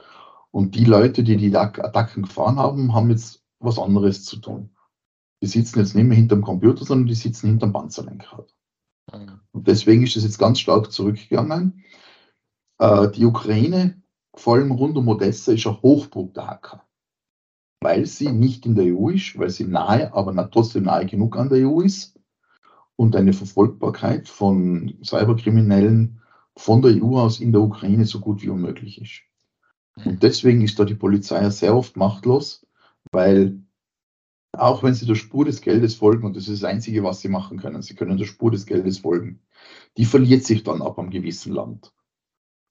Und 0.50 0.74
die 0.74 0.84
Leute, 0.84 1.22
die 1.22 1.36
die 1.36 1.56
Attacken 1.56 2.24
gefahren 2.24 2.58
haben, 2.58 2.94
haben 2.94 3.10
jetzt 3.10 3.42
was 3.58 3.78
anderes 3.78 4.24
zu 4.24 4.36
tun. 4.36 4.70
Die 5.42 5.46
sitzen 5.46 5.78
jetzt 5.78 5.94
nicht 5.94 6.04
mehr 6.04 6.16
hinterm 6.16 6.42
Computer, 6.42 6.84
sondern 6.84 7.06
die 7.06 7.14
sitzen 7.14 7.48
hinterm 7.48 7.72
Panzerlenkrad. 7.72 8.54
Mhm. 9.12 9.40
Und 9.52 9.66
deswegen 9.68 10.02
ist 10.02 10.16
es 10.16 10.24
jetzt 10.24 10.38
ganz 10.38 10.60
stark 10.60 10.92
zurückgegangen. 10.92 11.84
Äh, 12.80 13.10
die 13.10 13.26
Ukraine, 13.26 14.02
vor 14.34 14.54
allem 14.54 14.72
rund 14.72 14.96
um 14.96 15.08
Odessa, 15.08 15.52
ist 15.52 15.66
ein 15.66 15.82
Hochburg 15.82 16.34
der 16.34 16.46
Hacker. 16.46 16.84
Weil 17.82 18.06
sie 18.06 18.32
nicht 18.32 18.66
in 18.66 18.74
der 18.74 18.86
EU 18.86 19.10
ist, 19.10 19.38
weil 19.38 19.50
sie 19.50 19.64
nahe, 19.64 20.12
aber 20.14 20.50
trotzdem 20.50 20.84
nahe 20.84 21.06
genug 21.06 21.36
an 21.36 21.50
der 21.50 21.68
EU 21.68 21.80
ist 21.80 22.18
und 22.96 23.16
eine 23.16 23.32
Verfolgbarkeit 23.32 24.28
von 24.28 24.98
Cyberkriminellen 25.04 26.20
von 26.56 26.82
der 26.82 27.02
EU 27.02 27.18
aus 27.18 27.40
in 27.40 27.52
der 27.52 27.62
Ukraine 27.62 28.04
so 28.04 28.20
gut 28.20 28.42
wie 28.42 28.48
unmöglich 28.48 29.00
ist. 29.00 29.22
Und 30.04 30.22
deswegen 30.22 30.62
ist 30.62 30.78
da 30.78 30.84
die 30.84 30.94
Polizei 30.94 31.48
sehr 31.50 31.76
oft 31.76 31.96
machtlos, 31.96 32.66
weil 33.12 33.62
auch 34.52 34.82
wenn 34.82 34.94
sie 34.94 35.06
der 35.06 35.14
Spur 35.14 35.44
des 35.44 35.60
Geldes 35.60 35.94
folgen, 35.94 36.26
und 36.26 36.36
das 36.36 36.48
ist 36.48 36.62
das 36.62 36.70
Einzige, 36.70 37.02
was 37.02 37.20
sie 37.20 37.28
machen 37.28 37.58
können, 37.58 37.82
sie 37.82 37.94
können 37.94 38.18
der 38.18 38.26
Spur 38.26 38.50
des 38.50 38.66
Geldes 38.66 38.98
folgen, 38.98 39.40
die 39.96 40.04
verliert 40.04 40.44
sich 40.44 40.62
dann 40.62 40.82
ab 40.82 40.98
einem 40.98 41.10
gewissen 41.10 41.52
Land. 41.52 41.92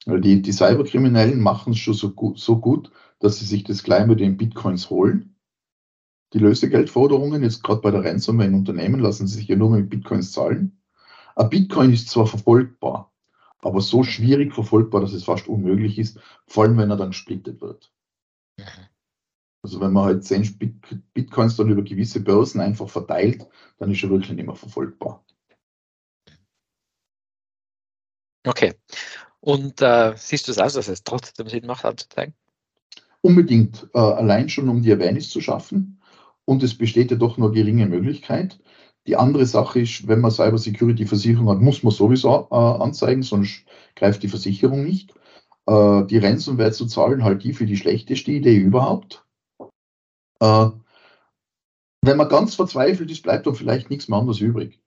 Weil 0.09 0.21
die, 0.21 0.41
die 0.41 0.51
Cyberkriminellen 0.51 1.41
machen 1.41 1.73
es 1.73 1.79
schon 1.79 1.93
so 1.93 2.11
gut, 2.11 2.39
so 2.39 2.59
gut, 2.59 2.91
dass 3.19 3.39
sie 3.39 3.45
sich 3.45 3.63
das 3.63 3.83
gleich 3.83 4.05
mit 4.07 4.19
den 4.19 4.37
Bitcoins 4.37 4.89
holen. 4.89 5.35
Die 6.33 6.39
Lösegeldforderungen, 6.39 7.43
jetzt 7.43 7.63
gerade 7.63 7.81
bei 7.81 7.91
der 7.91 8.03
Ransomware 8.03 8.47
in 8.47 8.55
Unternehmen, 8.55 8.99
lassen 8.99 9.27
sie 9.27 9.37
sich 9.37 9.47
ja 9.47 9.55
nur 9.55 9.71
mit 9.71 9.89
Bitcoins 9.89 10.31
zahlen. 10.31 10.79
Ein 11.35 11.49
Bitcoin 11.49 11.91
ist 11.91 12.09
zwar 12.09 12.27
verfolgbar, 12.27 13.11
aber 13.59 13.81
so 13.81 14.03
schwierig 14.03 14.53
verfolgbar, 14.53 15.01
dass 15.01 15.13
es 15.13 15.23
fast 15.23 15.47
unmöglich 15.47 15.97
ist, 15.97 16.19
vor 16.45 16.63
allem 16.63 16.77
wenn 16.77 16.91
er 16.91 16.97
dann 16.97 17.13
splittet 17.13 17.61
wird. 17.61 17.91
Mhm. 18.57 18.65
Also 19.61 19.81
wenn 19.81 19.91
man 19.91 20.05
halt 20.05 20.23
10 20.23 20.57
Bitcoins 21.13 21.57
dann 21.57 21.69
über 21.69 21.81
gewisse 21.81 22.21
Börsen 22.21 22.61
einfach 22.61 22.89
verteilt, 22.89 23.47
dann 23.77 23.91
ist 23.91 24.03
er 24.03 24.09
wirklich 24.09 24.31
nicht 24.31 24.45
mehr 24.45 24.55
verfolgbar. 24.55 25.25
Okay. 28.47 28.73
Und 29.41 29.81
äh, 29.81 30.13
siehst 30.15 30.47
du 30.47 30.51
es 30.51 30.57
aus, 30.57 30.73
dass 30.73 30.87
es 30.87 31.03
trotzdem 31.03 31.47
Sinn 31.47 31.65
macht, 31.65 31.85
anzuzeigen? 31.85 32.33
Unbedingt. 33.21 33.87
Äh, 33.93 33.99
allein 33.99 34.49
schon, 34.49 34.69
um 34.69 34.81
die 34.81 34.91
Awareness 34.91 35.29
zu 35.29 35.41
schaffen. 35.41 36.01
Und 36.45 36.63
es 36.63 36.77
besteht 36.77 37.11
ja 37.11 37.17
doch 37.17 37.37
nur 37.37 37.51
geringe 37.51 37.85
Möglichkeit. 37.85 38.59
Die 39.07 39.15
andere 39.15 39.45
Sache 39.45 39.81
ist, 39.81 40.07
wenn 40.07 40.19
man 40.21 40.31
Cyber 40.31 40.57
Security 40.57 41.05
Versicherung 41.05 41.49
hat, 41.49 41.61
muss 41.61 41.83
man 41.83 41.91
sowieso 41.91 42.47
äh, 42.51 42.55
anzeigen, 42.55 43.23
sonst 43.23 43.63
greift 43.95 44.23
die 44.23 44.29
Versicherung 44.29 44.83
nicht. 44.83 45.13
Äh, 45.65 46.05
die 46.05 46.17
Ransomware 46.17 46.71
zu 46.71 46.85
zahlen, 46.85 47.23
halt 47.23 47.43
die 47.43 47.53
für 47.53 47.65
die 47.65 47.77
schlechteste 47.77 48.31
Idee 48.31 48.57
überhaupt. 48.57 49.25
Äh, 50.39 50.69
wenn 52.01 52.17
man 52.17 52.29
ganz 52.29 52.55
verzweifelt 52.55 53.11
ist, 53.11 53.23
bleibt 53.23 53.45
dann 53.45 53.55
vielleicht 53.55 53.89
nichts 53.89 54.07
mehr 54.07 54.19
anderes 54.19 54.39
übrig. 54.39 54.79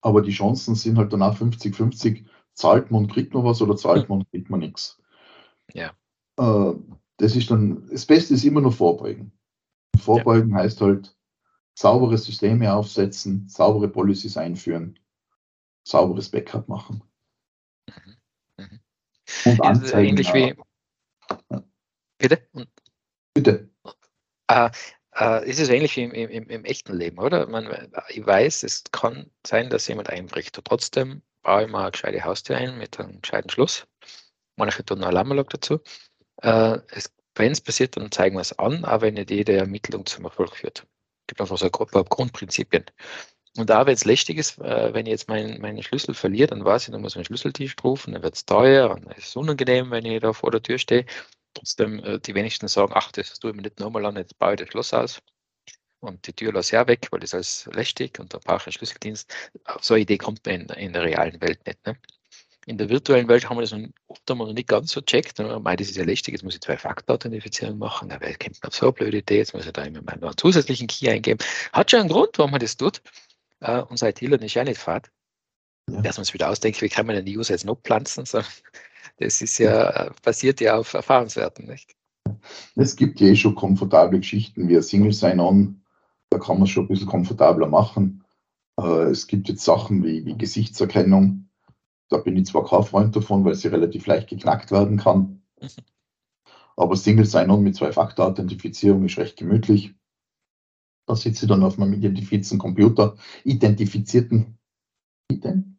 Aber 0.00 0.22
die 0.22 0.32
Chancen 0.32 0.74
sind 0.74 0.98
halt 0.98 1.12
danach 1.12 1.40
50-50. 1.40 2.24
Zahlt 2.56 2.90
man 2.90 3.02
und 3.02 3.12
kriegt 3.12 3.34
man 3.34 3.44
was 3.44 3.60
oder 3.60 3.76
zahlt 3.76 4.08
man 4.08 4.20
und 4.20 4.30
kriegt 4.30 4.48
man 4.48 4.60
nichts. 4.60 5.00
Ja. 5.74 5.92
Äh, 6.38 6.74
das 7.18 7.36
ist 7.36 7.50
dann, 7.50 7.86
das 7.90 8.06
Beste 8.06 8.34
ist 8.34 8.44
immer 8.44 8.62
nur 8.62 8.72
Vorbeugen. 8.72 9.32
Vorbeugen 9.98 10.50
ja. 10.50 10.56
heißt 10.56 10.80
halt 10.80 11.16
saubere 11.74 12.16
Systeme 12.16 12.72
aufsetzen, 12.72 13.46
saubere 13.48 13.88
Policies 13.88 14.36
einführen, 14.36 14.98
sauberes 15.86 16.30
Backup 16.30 16.68
machen. 16.68 17.02
Mhm. 17.88 18.16
Mhm. 18.56 18.80
Und 19.44 19.60
anzeigen. 19.62 20.08
Ähnlich 20.08 20.32
wie. 20.32 20.54
Ja. 21.50 21.62
Bitte? 22.18 22.48
Bitte. 23.34 23.70
Äh, 24.48 24.70
äh, 25.14 25.48
ist 25.48 25.60
es 25.60 25.68
ähnlich 25.68 25.96
wie 25.96 26.04
im, 26.04 26.12
im, 26.12 26.48
im, 26.48 26.64
echten 26.64 26.94
Leben, 26.94 27.18
oder? 27.18 27.46
Man, 27.46 27.92
ich 28.08 28.26
weiß, 28.26 28.62
es 28.62 28.84
kann 28.92 29.30
sein, 29.46 29.68
dass 29.68 29.88
jemand 29.88 30.08
einbricht. 30.08 30.56
Und 30.56 30.66
trotzdem 30.66 31.22
baue 31.46 31.64
ich 31.64 31.70
mal 31.70 31.82
eine 31.82 31.92
gescheite 31.92 32.24
Haustür 32.24 32.56
ein 32.56 32.76
mit 32.76 32.98
einem 32.98 33.22
gescheiten 33.22 33.50
Schluss. 33.50 33.86
Manche 34.56 34.84
tun 34.84 34.98
einen 34.98 35.04
Alarmanlage 35.04 35.50
dazu. 35.50 35.80
Äh, 36.42 36.78
wenn 37.36 37.52
es 37.52 37.60
passiert, 37.60 37.96
dann 37.96 38.10
zeigen 38.10 38.36
wir 38.36 38.40
es 38.40 38.58
an, 38.58 38.84
aber 38.84 39.02
wenn 39.02 39.14
nicht 39.14 39.30
jede 39.30 39.56
Ermittlung 39.56 40.04
zum 40.06 40.24
Erfolg 40.24 40.56
führt. 40.56 40.80
Es 40.80 41.26
gibt 41.28 41.40
einfach 41.40 41.56
so 41.56 41.66
ein 41.66 41.70
paar 41.70 42.04
Grundprinzipien. 42.04 42.84
Und 43.56 43.70
da, 43.70 43.86
wenn 43.86 43.94
es 43.94 44.04
lästig 44.04 44.38
ist, 44.38 44.58
äh, 44.58 44.92
wenn 44.92 45.06
ich 45.06 45.12
jetzt 45.12 45.28
meinen, 45.28 45.60
meinen 45.60 45.82
Schlüssel 45.82 46.14
verliere, 46.14 46.48
dann 46.48 46.64
weiß 46.64 46.88
ich, 46.88 46.92
dann 46.92 47.00
muss 47.00 47.12
ich 47.12 47.18
einen 47.18 47.26
Schlüsseltisch 47.26 47.76
rufen, 47.84 48.12
dann 48.14 48.22
wird 48.22 48.34
es 48.34 48.44
teuer 48.44 48.90
und 48.90 49.06
es 49.16 49.28
ist 49.28 49.36
unangenehm, 49.36 49.90
wenn 49.92 50.04
ich 50.04 50.20
da 50.20 50.32
vor 50.32 50.50
der 50.50 50.62
Tür 50.62 50.78
stehe. 50.78 51.06
Trotzdem, 51.54 52.00
äh, 52.00 52.18
die 52.18 52.34
wenigsten 52.34 52.68
sagen, 52.68 52.92
ach, 52.94 53.12
das 53.12 53.38
tue 53.38 53.50
ich 53.50 53.56
mir 53.56 53.62
nicht 53.62 53.78
nochmal 53.78 54.04
an, 54.04 54.16
jetzt 54.16 54.38
baue 54.38 54.54
ich 54.54 54.60
das 54.60 54.68
Schloss 54.68 54.92
aus 54.92 55.22
und 56.06 56.26
die 56.26 56.32
Tür 56.32 56.52
lasse 56.52 56.76
ich 56.76 56.80
auch 56.80 56.86
weg, 56.86 57.08
weil 57.10 57.20
das 57.20 57.34
alles 57.34 57.68
lästig 57.72 58.18
und 58.18 58.32
da 58.32 58.38
brauche 58.38 58.58
ich 58.58 58.66
einen 58.66 58.72
Schlüsseldienst. 58.72 59.32
Auf 59.64 59.84
so 59.84 59.94
eine 59.94 60.02
Idee 60.02 60.18
kommt 60.18 60.46
man 60.46 60.62
in, 60.62 60.68
in 60.68 60.92
der 60.92 61.04
realen 61.04 61.40
Welt 61.40 61.66
nicht. 61.66 61.84
Ne? 61.86 61.96
In 62.66 62.78
der 62.78 62.88
virtuellen 62.88 63.28
Welt 63.28 63.48
haben 63.48 63.56
wir 63.56 63.60
das 63.60 63.72
noch, 63.72 63.86
oft 64.08 64.28
noch 64.28 64.52
nicht 64.52 64.66
ganz 64.66 64.90
so 64.90 65.00
checkt. 65.00 65.38
Meine, 65.38 65.76
das 65.76 65.88
ist 65.88 65.96
ja 65.96 66.04
lästig, 66.04 66.32
jetzt 66.32 66.42
muss 66.42 66.54
ich 66.54 66.60
zwei 66.60 66.76
Faktor-Authentifizierung 66.76 67.78
machen. 67.78 68.10
Aber 68.10 68.26
wer 68.26 68.36
kommt 68.36 68.58
auf 68.64 68.74
so 68.74 68.86
eine 68.86 68.92
blöde 68.92 69.18
Idee? 69.18 69.38
Jetzt 69.38 69.54
muss 69.54 69.66
ich 69.66 69.72
da 69.72 69.84
immer 69.84 70.02
meinen 70.02 70.36
zusätzlichen 70.36 70.88
Key 70.88 71.08
eingeben. 71.08 71.38
Hat 71.72 71.92
schon 71.92 72.00
einen 72.00 72.08
Grund, 72.08 72.30
warum 72.38 72.50
man 72.50 72.60
das 72.60 72.76
tut. 72.76 73.02
Uh, 73.62 73.84
unser 73.88 74.08
ITler 74.08 74.42
ist 74.42 74.54
ja 74.54 74.64
nicht 74.64 74.80
fad. 74.80 75.10
Ja. 75.88 76.02
Dass 76.02 76.16
man 76.16 76.22
es 76.22 76.34
wieder 76.34 76.50
ausdenkt, 76.50 76.82
wie 76.82 76.88
kann 76.88 77.06
man 77.06 77.24
die 77.24 77.38
User 77.38 77.54
jetzt 77.54 77.64
noch 77.64 77.80
pflanzen? 77.80 78.26
So, 78.26 78.42
das 79.18 79.40
ist 79.40 79.58
ja, 79.58 80.10
basiert 80.22 80.60
ja 80.60 80.76
auf 80.76 80.92
Erfahrungswerten, 80.92 81.66
nicht? 81.66 81.94
Es 82.74 82.96
gibt 82.96 83.20
ja 83.20 83.28
eh 83.28 83.36
schon 83.36 83.54
komfortable 83.54 84.18
Geschichten 84.18 84.68
wie 84.68 84.76
ein 84.76 84.82
Single 84.82 85.12
Sign-On. 85.12 85.80
Da 86.30 86.38
kann 86.38 86.56
man 86.56 86.64
es 86.64 86.70
schon 86.70 86.84
ein 86.84 86.88
bisschen 86.88 87.06
komfortabler 87.06 87.68
machen. 87.68 88.24
Uh, 88.78 89.08
es 89.10 89.26
gibt 89.26 89.48
jetzt 89.48 89.64
Sachen 89.64 90.04
wie, 90.04 90.26
wie 90.26 90.36
Gesichtserkennung 90.36 91.46
da 92.08 92.18
bin 92.18 92.36
ich 92.36 92.46
zwar 92.46 92.64
kein 92.64 92.82
Freund 92.82 93.16
davon, 93.16 93.44
weil 93.44 93.54
sie 93.54 93.68
relativ 93.68 94.06
leicht 94.06 94.28
geknackt 94.28 94.70
werden 94.70 94.98
kann. 94.98 95.42
Mhm. 95.60 95.68
Aber 96.76 96.96
Single 96.96 97.24
Sign-On 97.24 97.62
mit 97.62 97.74
Zwei-Faktor-Authentifizierung 97.74 99.04
ist 99.06 99.18
recht 99.18 99.36
gemütlich. 99.36 99.94
Da 101.06 101.16
sitze 101.16 101.46
ich 101.46 101.48
dann 101.48 101.62
auf 101.62 101.78
meinem 101.78 101.94
identifizierten 101.94 102.58
Computer, 102.58 103.16
identifizierten, 103.44 104.58
Ident? 105.30 105.78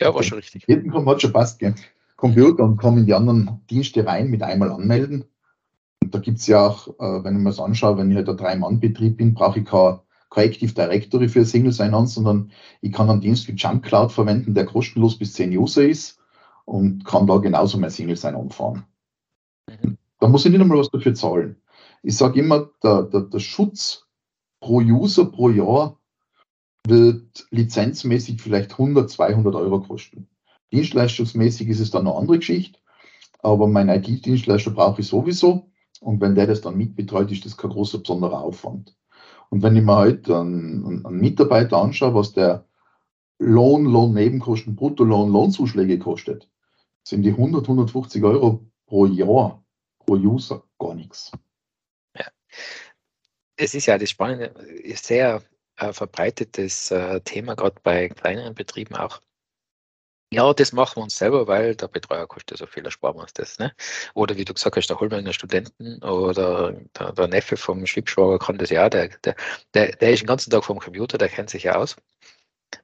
Ja, 0.00 0.14
war 0.14 0.22
schon 0.22 0.38
richtig. 0.38 0.66
Hat 0.68 1.20
schon 1.22 1.32
passt, 1.32 1.58
gell? 1.58 1.74
Computer 2.16 2.64
und 2.64 2.76
komme 2.76 3.00
in 3.00 3.06
die 3.06 3.14
anderen 3.14 3.64
Dienste 3.70 4.04
rein 4.04 4.28
mit 4.28 4.42
einmal 4.42 4.70
anmelden. 4.70 5.24
Und 6.02 6.14
da 6.14 6.18
gibt 6.18 6.38
es 6.38 6.46
ja 6.46 6.66
auch, 6.66 6.88
äh, 6.88 7.24
wenn 7.24 7.36
ich 7.36 7.42
mir 7.42 7.50
das 7.50 7.60
anschaue, 7.60 7.98
wenn 7.98 8.10
ich 8.10 8.16
halt 8.16 8.28
ein 8.28 8.36
Drei-Mann-Betrieb 8.36 9.16
bin, 9.16 9.34
brauche 9.34 9.60
ich 9.60 9.66
kein 9.66 9.98
kein 10.30 10.48
Active 10.48 10.72
Directory 10.72 11.28
für 11.28 11.44
Single 11.44 11.72
Sign-On, 11.72 12.06
sondern 12.06 12.52
ich 12.80 12.92
kann 12.92 13.10
einen 13.10 13.20
Dienst 13.20 13.48
wie 13.48 13.52
Jump 13.52 13.84
Cloud 13.84 14.12
verwenden, 14.12 14.54
der 14.54 14.64
kostenlos 14.64 15.18
bis 15.18 15.32
10 15.34 15.56
User 15.56 15.82
ist 15.82 16.18
und 16.64 17.04
kann 17.04 17.26
da 17.26 17.38
genauso 17.38 17.78
mein 17.78 17.90
Single 17.90 18.16
Sign-On 18.16 18.50
fahren. 18.50 18.84
Da 20.20 20.28
muss 20.28 20.44
ich 20.44 20.52
nicht 20.52 20.60
einmal 20.60 20.78
was 20.78 20.90
dafür 20.90 21.14
zahlen. 21.14 21.56
Ich 22.02 22.16
sage 22.16 22.40
immer, 22.40 22.70
der, 22.82 23.02
der, 23.02 23.22
der 23.22 23.38
Schutz 23.40 24.06
pro 24.60 24.76
User 24.80 25.24
pro 25.24 25.50
Jahr 25.50 25.98
wird 26.86 27.46
lizenzmäßig 27.50 28.40
vielleicht 28.40 28.72
100, 28.72 29.10
200 29.10 29.54
Euro 29.54 29.80
kosten. 29.80 30.28
Dienstleistungsmäßig 30.72 31.68
ist 31.68 31.80
es 31.80 31.90
dann 31.90 32.06
eine 32.06 32.16
andere 32.16 32.38
Geschichte, 32.38 32.78
aber 33.40 33.66
mein 33.66 33.88
IT-Dienstleister 33.88 34.70
brauche 34.70 35.00
ich 35.00 35.08
sowieso 35.08 35.69
und 36.00 36.20
wenn 36.20 36.34
der 36.34 36.46
das 36.46 36.62
dann 36.62 36.76
mitbetreut, 36.76 37.30
ist 37.30 37.44
das 37.44 37.56
kein 37.56 37.70
großer 37.70 37.98
besonderer 37.98 38.40
Aufwand. 38.40 38.96
Und 39.50 39.62
wenn 39.62 39.76
ich 39.76 39.82
mir 39.82 39.96
halt 39.96 40.30
einen, 40.30 41.04
einen 41.04 41.20
Mitarbeiter 41.20 41.78
anschaue, 41.78 42.14
was 42.14 42.32
der 42.32 42.66
Lohn, 43.38 43.84
Lohnnebenkosten, 43.84 44.76
Bruttolohn, 44.76 45.30
Lohnzuschläge 45.30 45.98
kostet, 45.98 46.48
sind 47.02 47.22
die 47.22 47.30
100, 47.30 47.62
150 47.62 48.22
Euro 48.22 48.66
pro 48.86 49.06
Jahr, 49.06 49.64
pro 49.98 50.14
User 50.14 50.64
gar 50.78 50.94
nichts. 50.94 51.32
Ja. 52.16 52.26
Es 53.56 53.74
ist 53.74 53.86
ja 53.86 53.98
das 53.98 54.10
Spannende, 54.10 54.54
sehr 54.94 55.42
äh, 55.76 55.92
verbreitetes 55.92 56.90
äh, 56.90 57.20
Thema, 57.22 57.54
gerade 57.56 57.76
bei 57.82 58.08
kleineren 58.08 58.54
Betrieben 58.54 58.94
auch. 58.94 59.20
Ja, 60.32 60.52
das 60.54 60.72
machen 60.72 60.96
wir 60.96 61.02
uns 61.02 61.16
selber, 61.16 61.48
weil 61.48 61.74
der 61.74 61.88
Betreuer 61.88 62.26
kostet 62.28 62.58
so 62.58 62.66
viel, 62.66 62.84
da 62.84 62.90
sparen 62.92 63.16
wir 63.16 63.22
uns 63.22 63.32
das. 63.32 63.58
Ne? 63.58 63.72
Oder 64.14 64.36
wie 64.36 64.44
du 64.44 64.54
gesagt 64.54 64.76
hast, 64.76 64.86
der 64.88 65.00
Holmeiner 65.00 65.32
Studenten 65.32 66.00
oder 66.04 66.72
der, 66.96 67.12
der, 67.12 67.26
Neffe 67.26 67.56
vom 67.56 67.84
Schwibschwager 67.84 68.38
kann 68.38 68.56
das 68.56 68.70
ja, 68.70 68.88
der, 68.88 69.08
der, 69.24 69.34
der, 69.74 69.90
der 69.96 70.12
ist 70.12 70.20
den 70.22 70.28
ganzen 70.28 70.50
Tag 70.50 70.64
vom 70.64 70.78
Computer, 70.78 71.18
der 71.18 71.28
kennt 71.28 71.50
sich 71.50 71.64
ja 71.64 71.74
aus, 71.74 71.96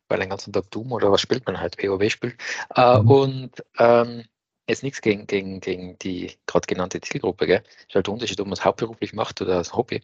weil 0.09 0.19
den 0.19 0.31
ganzen 0.31 0.53
Tag 0.53 0.71
Doom 0.73 0.91
oder 0.91 1.13
was 1.13 1.21
spielt 1.21 1.47
man 1.47 1.61
halt, 1.61 1.81
WoW 1.81 2.11
spielt. 2.11 2.37
Äh, 2.75 2.99
mhm. 2.99 3.11
Und 3.11 3.65
ähm, 3.79 4.25
jetzt 4.69 4.83
nichts 4.83 5.01
gegen, 5.01 5.29
gegen, 5.29 5.61
gegen 5.61 5.97
die 6.01 6.37
gerade 6.47 6.67
genannte 6.67 7.01
Zielgruppe, 7.01 7.47
gell? 7.47 7.63
Ist 7.87 7.95
halt 7.95 8.09
der 8.09 8.15
Unterschied, 8.15 8.41
ob 8.41 8.49
man 8.49 8.55
es 8.55 8.65
hauptberuflich 8.65 9.13
macht 9.13 9.41
oder 9.41 9.59
als 9.59 9.73
Hobby. 9.73 10.03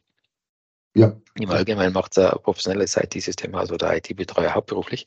Ja. 0.94 1.16
Im 1.34 1.50
Allgemeinen 1.50 1.92
macht 1.92 2.16
es 2.16 2.18
ein 2.18 2.38
professionelles 2.42 2.96
IT-System, 2.96 3.54
also 3.56 3.76
der 3.76 3.96
IT-Betreuer 3.96 4.54
hauptberuflich. 4.54 5.06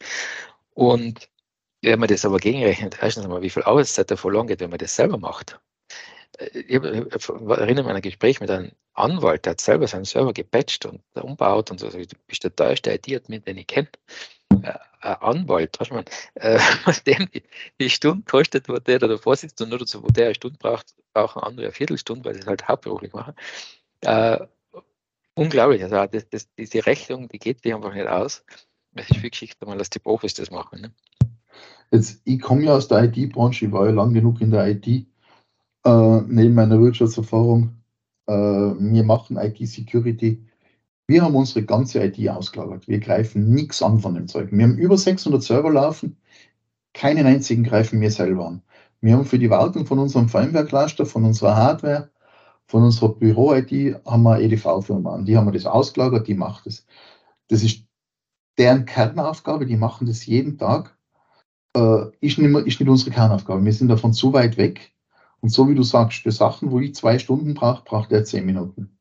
Und 0.74 1.30
wenn 1.86 2.00
man 2.00 2.10
das 2.10 2.26
aber 2.26 2.38
gegenrechnet, 2.38 2.98
erstens 3.02 3.26
einmal, 3.26 3.42
wie 3.42 3.50
viel 3.50 3.64
Arbeitszeit 3.64 4.10
da 4.10 4.16
verloren 4.16 4.48
geht, 4.48 4.60
wenn 4.60 4.72
man 4.72 4.80
das 4.80 4.96
selber 4.96 5.18
macht. 5.18 5.60
Äh, 6.38 6.60
ich 6.60 6.76
erinnere 6.76 7.84
mich 7.84 7.90
an 7.90 7.96
ein 7.96 8.02
Gespräch 8.02 8.40
mit 8.40 8.50
einem 8.50 8.72
Anwalt, 8.94 9.46
der 9.46 9.52
hat 9.52 9.62
selber 9.62 9.88
seinen 9.88 10.06
Server 10.06 10.34
gepatcht 10.34 10.86
und 10.86 11.02
umbaut 11.14 11.72
und 11.72 11.80
so. 11.80 11.90
Du 11.90 12.06
bist 12.28 12.44
der 12.44 12.56
teuerste 12.56 12.94
IT-Admin, 12.94 13.44
den 13.44 13.58
ich 13.58 13.68
kenne. 13.68 13.90
Äh, 14.64 14.74
ein 15.02 15.16
Anwalt, 15.22 15.78
du, 15.80 15.94
man, 15.94 16.06
äh, 16.36 16.60
dem 17.06 17.30
die, 17.32 17.44
die 17.80 17.90
Stunde 17.90 18.24
kostet, 18.24 18.68
wo 18.68 18.78
der 18.78 19.00
da 19.00 19.08
davor 19.08 19.36
sitzt 19.36 19.62
und 19.62 19.70
nur 19.70 19.80
dazu, 19.80 20.04
wo 20.04 20.08
der 20.08 20.26
eine 20.26 20.36
Stunde 20.36 20.58
braucht, 20.58 20.96
brauchen 21.14 21.44
andere 21.44 21.68
eine 21.68 21.74
Viertelstunde, 21.74 22.26
weil 22.26 22.34
sie 22.34 22.42
es 22.42 22.48
halt 22.48 22.68
hauptberuflich 22.68 23.14
machen. 23.14 23.36
Äh, 24.02 24.40
unglaublich. 25.36 25.84
Also 25.84 26.04
das, 26.08 26.30
das, 26.30 26.50
diese 26.56 26.86
Rechnung, 26.86 27.28
die 27.28 27.38
geht 27.38 27.62
sich 27.62 27.74
einfach 27.74 27.94
nicht 27.94 28.08
aus. 28.08 28.44
Es 28.96 29.10
ist 29.10 29.20
viel 29.20 29.30
Geschichte, 29.30 29.66
mal, 29.66 29.78
dass 29.78 29.90
die 29.90 30.00
Profis 30.00 30.34
das 30.34 30.50
machen. 30.50 30.82
Ne? 30.82 30.92
Jetzt, 31.92 32.22
ich 32.26 32.42
komme 32.42 32.64
ja 32.64 32.76
aus 32.76 32.88
der 32.88 33.04
IT-Branche, 33.04 33.66
ich 33.66 33.72
war 33.72 33.86
ja 33.86 33.92
lang 33.92 34.14
genug 34.14 34.42
in 34.42 34.52
der 34.52 34.68
IT, 34.68 34.88
äh, 34.88 35.06
neben 35.84 36.56
meiner 36.56 36.80
Wirtschaftserfahrung. 36.82 37.76
Äh, 38.28 38.34
wir 38.34 39.04
machen 39.04 39.38
IT-Security. 39.38 40.44
Wir 41.08 41.22
haben 41.22 41.36
unsere 41.36 41.64
ganze 41.64 42.04
IT 42.04 42.30
ausgelagert. 42.30 42.88
Wir 42.88 43.00
greifen 43.00 43.52
nichts 43.52 43.82
an 43.84 44.00
von 44.00 44.16
dem 44.16 44.28
Zeug. 44.28 44.50
Wir 44.52 44.64
haben 44.64 44.78
über 44.78 44.98
600 44.98 45.44
Server 45.44 45.72
laufen, 45.72 46.18
keinen 46.94 47.28
einzigen 47.28 47.64
greifen 47.64 48.02
wir 48.02 48.12
selber 48.12 48.48
an. 48.48 48.62
Wir 49.02 49.14
haben 49.14 49.26
für 49.26 49.38
die 49.38 49.50
Wartung 49.50 49.86
von 49.86 50.00
unserem 50.00 50.30
Firmware-Cluster, 50.30 51.06
von 51.06 51.26
unserer 51.26 51.56
Hardware, 51.56 52.10
von 52.68 52.84
unserer 52.84 53.10
Büro-IT 53.10 54.02
haben 54.06 54.24
wir 54.24 54.36
eine 54.36 54.46
EDV-Firma 54.46 55.14
an. 55.14 55.26
Die 55.26 55.38
haben 55.38 55.46
wir 55.46 55.52
das 55.52 55.68
ausgelagert, 55.68 56.28
die 56.28 56.34
macht 56.34 56.66
es. 56.68 56.86
Das 57.50 57.64
ist 57.64 57.86
deren 58.58 58.86
Kernaufgabe, 58.86 59.66
die 59.66 59.78
machen 59.78 60.08
das 60.08 60.26
jeden 60.26 60.58
Tag 60.58 60.95
äh, 61.76 62.06
ist, 62.22 62.38
nicht 62.38 62.68
ist 62.68 62.80
nicht 62.80 62.90
unsere 62.90 63.12
Kernaufgabe. 63.12 63.64
Wir 63.64 63.74
sind 63.74 63.90
davon 63.90 64.14
zu 64.14 64.34
weit 64.34 64.58
weg. 64.58 64.94
Und 65.42 65.50
so 65.50 65.70
wie 65.70 65.76
du 65.76 65.84
sagst, 65.84 66.24
für 66.24 66.32
Sachen, 66.32 66.72
wo 66.72 66.80
ich 66.80 66.96
zwei 66.96 67.20
Stunden 67.20 67.54
brauche, 67.54 67.84
braucht 67.84 68.12
er 68.12 68.24
zehn 68.24 68.46
Minuten. 68.46 68.98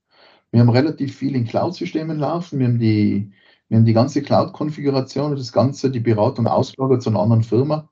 Wir 0.50 0.60
haben 0.60 0.68
relativ 0.68 1.16
viel 1.16 1.34
in 1.34 1.46
Cloud-Systemen 1.46 2.18
laufen. 2.18 2.58
Wir 2.58 2.66
haben 2.66 2.78
die, 2.78 3.32
wir 3.68 3.78
haben 3.78 3.86
die 3.86 3.92
ganze 3.92 4.22
Cloud-Konfiguration, 4.22 5.36
das 5.36 5.52
Ganze, 5.52 5.90
die 5.90 6.00
Beratung 6.00 6.46
ausgelagert 6.46 7.02
zu 7.02 7.10
einer 7.10 7.20
anderen 7.20 7.44
Firma. 7.44 7.88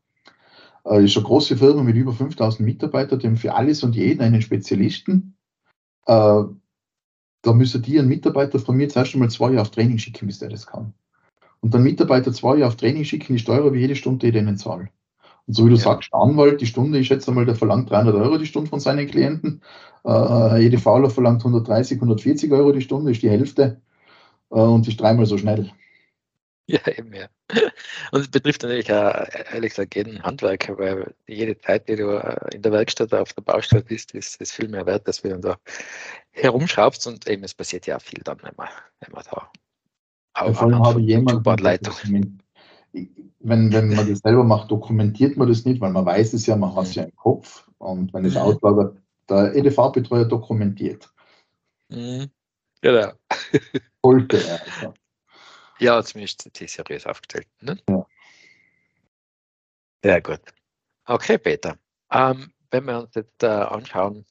Äh, 0.84 1.04
ist 1.04 1.16
eine 1.16 1.24
große 1.24 1.56
Firma 1.56 1.82
mit 1.82 1.96
über 1.96 2.12
5000 2.12 2.66
Mitarbeitern, 2.66 3.18
die 3.20 3.28
haben 3.28 3.36
für 3.36 3.54
alles 3.54 3.82
und 3.82 3.96
jeden 3.96 4.20
einen 4.20 4.42
Spezialisten. 4.42 5.36
Äh, 6.06 6.42
da 7.44 7.52
müsste 7.52 7.80
die 7.80 7.98
einen 7.98 8.08
Mitarbeiter 8.08 8.58
von 8.58 8.76
mir 8.76 8.88
zuerst 8.88 9.14
einmal 9.14 9.30
zwei 9.30 9.50
Jahre 9.50 9.62
auf 9.62 9.70
Training 9.70 9.98
schicken, 9.98 10.26
bis 10.26 10.38
der 10.38 10.48
das 10.48 10.66
kann 10.66 10.94
und 11.62 11.72
dann 11.72 11.84
Mitarbeiter 11.84 12.32
zwei 12.32 12.56
Jahre 12.56 12.68
auf 12.68 12.76
Training 12.76 13.04
schicken, 13.04 13.36
ist 13.36 13.46
teurer 13.46 13.72
wie 13.72 13.80
jede 13.80 13.96
Stunde, 13.96 14.26
die 14.26 14.32
denen 14.32 14.58
zahle. 14.58 14.90
Und 15.46 15.54
so 15.54 15.64
wie 15.64 15.70
du 15.70 15.76
ja. 15.76 15.82
sagst, 15.82 16.12
Anwalt, 16.12 16.60
die 16.60 16.66
Stunde, 16.66 16.98
ich 16.98 17.06
schätze 17.06 17.32
mal, 17.32 17.46
der 17.46 17.54
verlangt 17.54 17.90
300 17.90 18.14
Euro 18.14 18.38
die 18.38 18.46
Stunde 18.46 18.68
von 18.68 18.80
seinen 18.80 19.06
Klienten. 19.06 19.62
Äh, 20.04 20.60
jede 20.60 20.78
Fauler 20.78 21.10
verlangt 21.10 21.40
130, 21.40 21.98
140 21.98 22.52
Euro 22.52 22.72
die 22.72 22.80
Stunde, 22.80 23.12
ist 23.12 23.22
die 23.22 23.30
Hälfte. 23.30 23.80
äh, 24.50 24.54
und 24.54 24.86
ist 24.88 25.00
dreimal 25.00 25.26
so 25.26 25.38
schnell. 25.38 25.72
Ja, 26.68 26.80
eben, 26.86 27.12
ja. 27.12 27.26
Und 28.12 28.20
es 28.20 28.28
betrifft 28.28 28.62
natürlich 28.62 28.92
auch, 28.92 29.12
ehrlich 29.52 29.70
gesagt, 29.70 29.96
jeden 29.96 30.22
Handwerker, 30.22 30.78
weil 30.78 31.14
jede 31.26 31.58
Zeit, 31.58 31.88
die 31.88 31.96
du 31.96 32.10
äh, 32.18 32.54
in 32.54 32.62
der 32.62 32.72
Werkstatt 32.72 33.12
auf 33.12 33.32
der 33.32 33.42
Baustelle 33.42 33.82
bist, 33.82 34.14
ist, 34.14 34.40
ist 34.40 34.52
viel 34.52 34.68
mehr 34.68 34.86
wert, 34.86 35.06
als 35.06 35.24
wenn 35.24 35.32
du 35.32 35.38
da 35.40 35.56
herumschraubst 36.30 37.06
und 37.08 37.28
eben 37.28 37.44
es 37.44 37.54
passiert 37.54 37.86
ja 37.86 37.98
viel 37.98 38.22
dann, 38.24 38.38
wenn 38.42 38.54
man, 38.56 38.68
wenn 39.00 39.12
man 39.12 39.24
da 39.30 39.50
auch 40.34 40.54
vor 40.54 40.68
allem 40.68 40.84
habe 40.84 41.00
jemand, 41.00 41.44
wenn, 41.44 43.72
wenn 43.72 43.94
man 43.94 44.08
das 44.08 44.20
selber 44.20 44.44
macht, 44.44 44.70
dokumentiert 44.70 45.36
man 45.36 45.48
das 45.48 45.64
nicht, 45.64 45.80
weil 45.80 45.92
man 45.92 46.06
weiß 46.06 46.32
es 46.32 46.46
ja, 46.46 46.56
man 46.56 46.74
hat 46.74 46.84
es 46.84 46.94
ja 46.94 47.04
im 47.04 47.16
Kopf 47.16 47.68
und 47.78 48.12
wenn 48.14 48.24
es 48.24 48.36
auslagert, 48.36 48.96
der 49.28 49.54
EDV-Betreuer 49.54 50.24
dokumentiert. 50.24 51.12
Mhm. 51.88 52.30
Genau. 52.80 53.12
Sollte 54.02 54.44
er. 54.44 54.60
Also. 54.62 54.94
Ja, 55.78 56.02
zumindest 56.02 56.50
seriös 56.54 57.06
aufgestellt. 57.06 57.48
Ne? 57.60 57.78
Ja. 57.88 58.06
Sehr 60.02 60.20
gut. 60.20 60.40
Okay, 61.06 61.38
Peter. 61.38 61.76
Ähm, 62.10 62.52
wenn 62.70 62.84
wir 62.84 63.00
uns 63.00 63.14
jetzt 63.14 63.42
äh, 63.42 63.46
anschauen, 63.46 64.24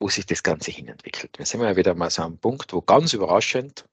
wo 0.00 0.08
sich 0.08 0.26
das 0.26 0.42
Ganze 0.42 0.70
hin 0.70 0.88
entwickelt. 0.88 1.38
Wir 1.38 1.46
sind 1.46 1.60
ja 1.60 1.76
wieder 1.76 1.94
mal 1.94 2.10
so 2.10 2.22
am 2.22 2.38
Punkt, 2.38 2.72
wo 2.72 2.80
ganz 2.80 3.12
überraschend 3.12 3.84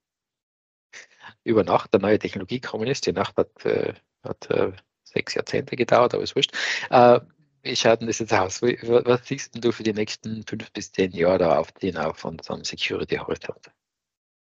über 1.47 1.63
Nacht 1.63 1.93
eine 1.93 2.01
neue 2.01 2.19
Technologie 2.19 2.59
gekommen 2.59 2.87
ist. 2.87 3.05
Die 3.05 3.13
Nacht 3.13 3.37
hat, 3.37 3.65
äh, 3.65 3.93
hat 4.23 4.49
äh, 4.49 4.71
sechs 5.03 5.33
Jahrzehnte 5.33 5.75
gedauert, 5.75 6.13
aber 6.13 6.23
ist 6.23 6.35
wurscht. 6.35 6.53
Äh, 6.89 7.19
wie 7.63 7.75
schaut 7.75 8.01
denn 8.01 8.07
das 8.07 8.19
jetzt 8.19 8.33
aus? 8.33 8.61
Was 8.61 9.27
siehst 9.27 9.63
du 9.63 9.71
für 9.71 9.83
die 9.83 9.93
nächsten 9.93 10.43
fünf 10.43 10.71
bis 10.71 10.91
zehn 10.91 11.11
Jahre 11.11 11.39
da 11.39 11.59
auf 11.59 11.73
von 12.17 12.37
so 12.41 12.53
einem 12.53 12.63
Security-Horizont? 12.63 13.71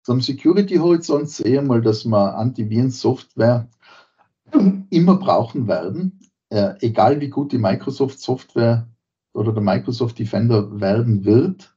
Zum 0.03 0.21
Security-Horizont 0.21 1.29
sehe 1.29 1.61
ich 1.61 1.67
mal, 1.67 1.81
dass 1.81 2.05
wir 2.05 2.35
Antiviren-Software 2.35 3.69
immer 4.89 5.17
brauchen 5.17 5.67
werden, 5.67 6.19
äh, 6.49 6.73
egal 6.79 7.19
wie 7.21 7.29
gut 7.29 7.51
die 7.51 7.57
Microsoft-Software 7.57 8.87
oder 9.33 9.53
der 9.53 9.63
Microsoft 9.63 10.19
Defender 10.19 10.79
werden 10.79 11.25
wird. 11.25 11.72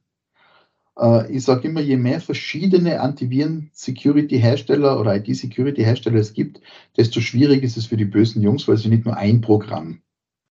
Äh, 0.99 1.31
ich 1.31 1.43
sage 1.43 1.67
immer, 1.67 1.81
je 1.81 1.97
mehr 1.97 2.21
verschiedene 2.21 3.01
Antiviren-Security-Hersteller 3.01 4.99
oder 4.99 5.15
IT-Security-Hersteller 5.15 6.19
es 6.19 6.33
gibt, 6.33 6.61
desto 6.95 7.21
schwieriger 7.21 7.63
ist 7.63 7.77
es 7.77 7.87
für 7.87 7.97
die 7.97 8.05
bösen 8.05 8.41
Jungs, 8.41 8.67
weil 8.67 8.77
sie 8.77 8.89
nicht 8.89 9.05
nur 9.05 9.17
ein 9.17 9.41
Programm 9.41 10.01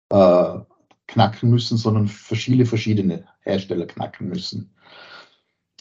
äh, 0.09 0.59
knacken 1.07 1.49
müssen, 1.49 1.77
sondern 1.77 2.07
verschiedene 2.07 2.65
verschiedene 2.65 3.25
Hersteller 3.41 3.85
knacken 3.85 4.27
müssen 4.27 4.73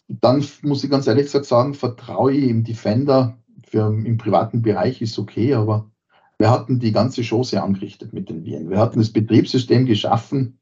dann 0.09 0.45
muss 0.63 0.85
ich 0.85 0.91
ganz 0.91 1.07
ehrlich 1.07 1.25
gesagt 1.25 1.47
sagen, 1.47 1.75
vertraue 1.75 2.33
ich 2.33 2.49
im 2.49 2.65
Defender 2.65 3.39
für, 3.67 3.87
im 3.89 4.17
privaten 4.19 4.63
Bereich 4.63 5.03
ist 5.03 5.19
okay, 5.19 5.55
aber 5.55 5.91
wir 6.39 6.51
hatten 6.51 6.79
die 6.79 6.93
ganze 6.93 7.23
Chance 7.23 7.63
angerichtet 7.63 8.13
mit 8.13 8.29
den 8.29 8.45
Viren. 8.45 8.71
Wir 8.71 8.79
hatten 8.79 8.99
das 8.99 9.13
Betriebssystem 9.13 9.87
geschaffen, 9.87 10.59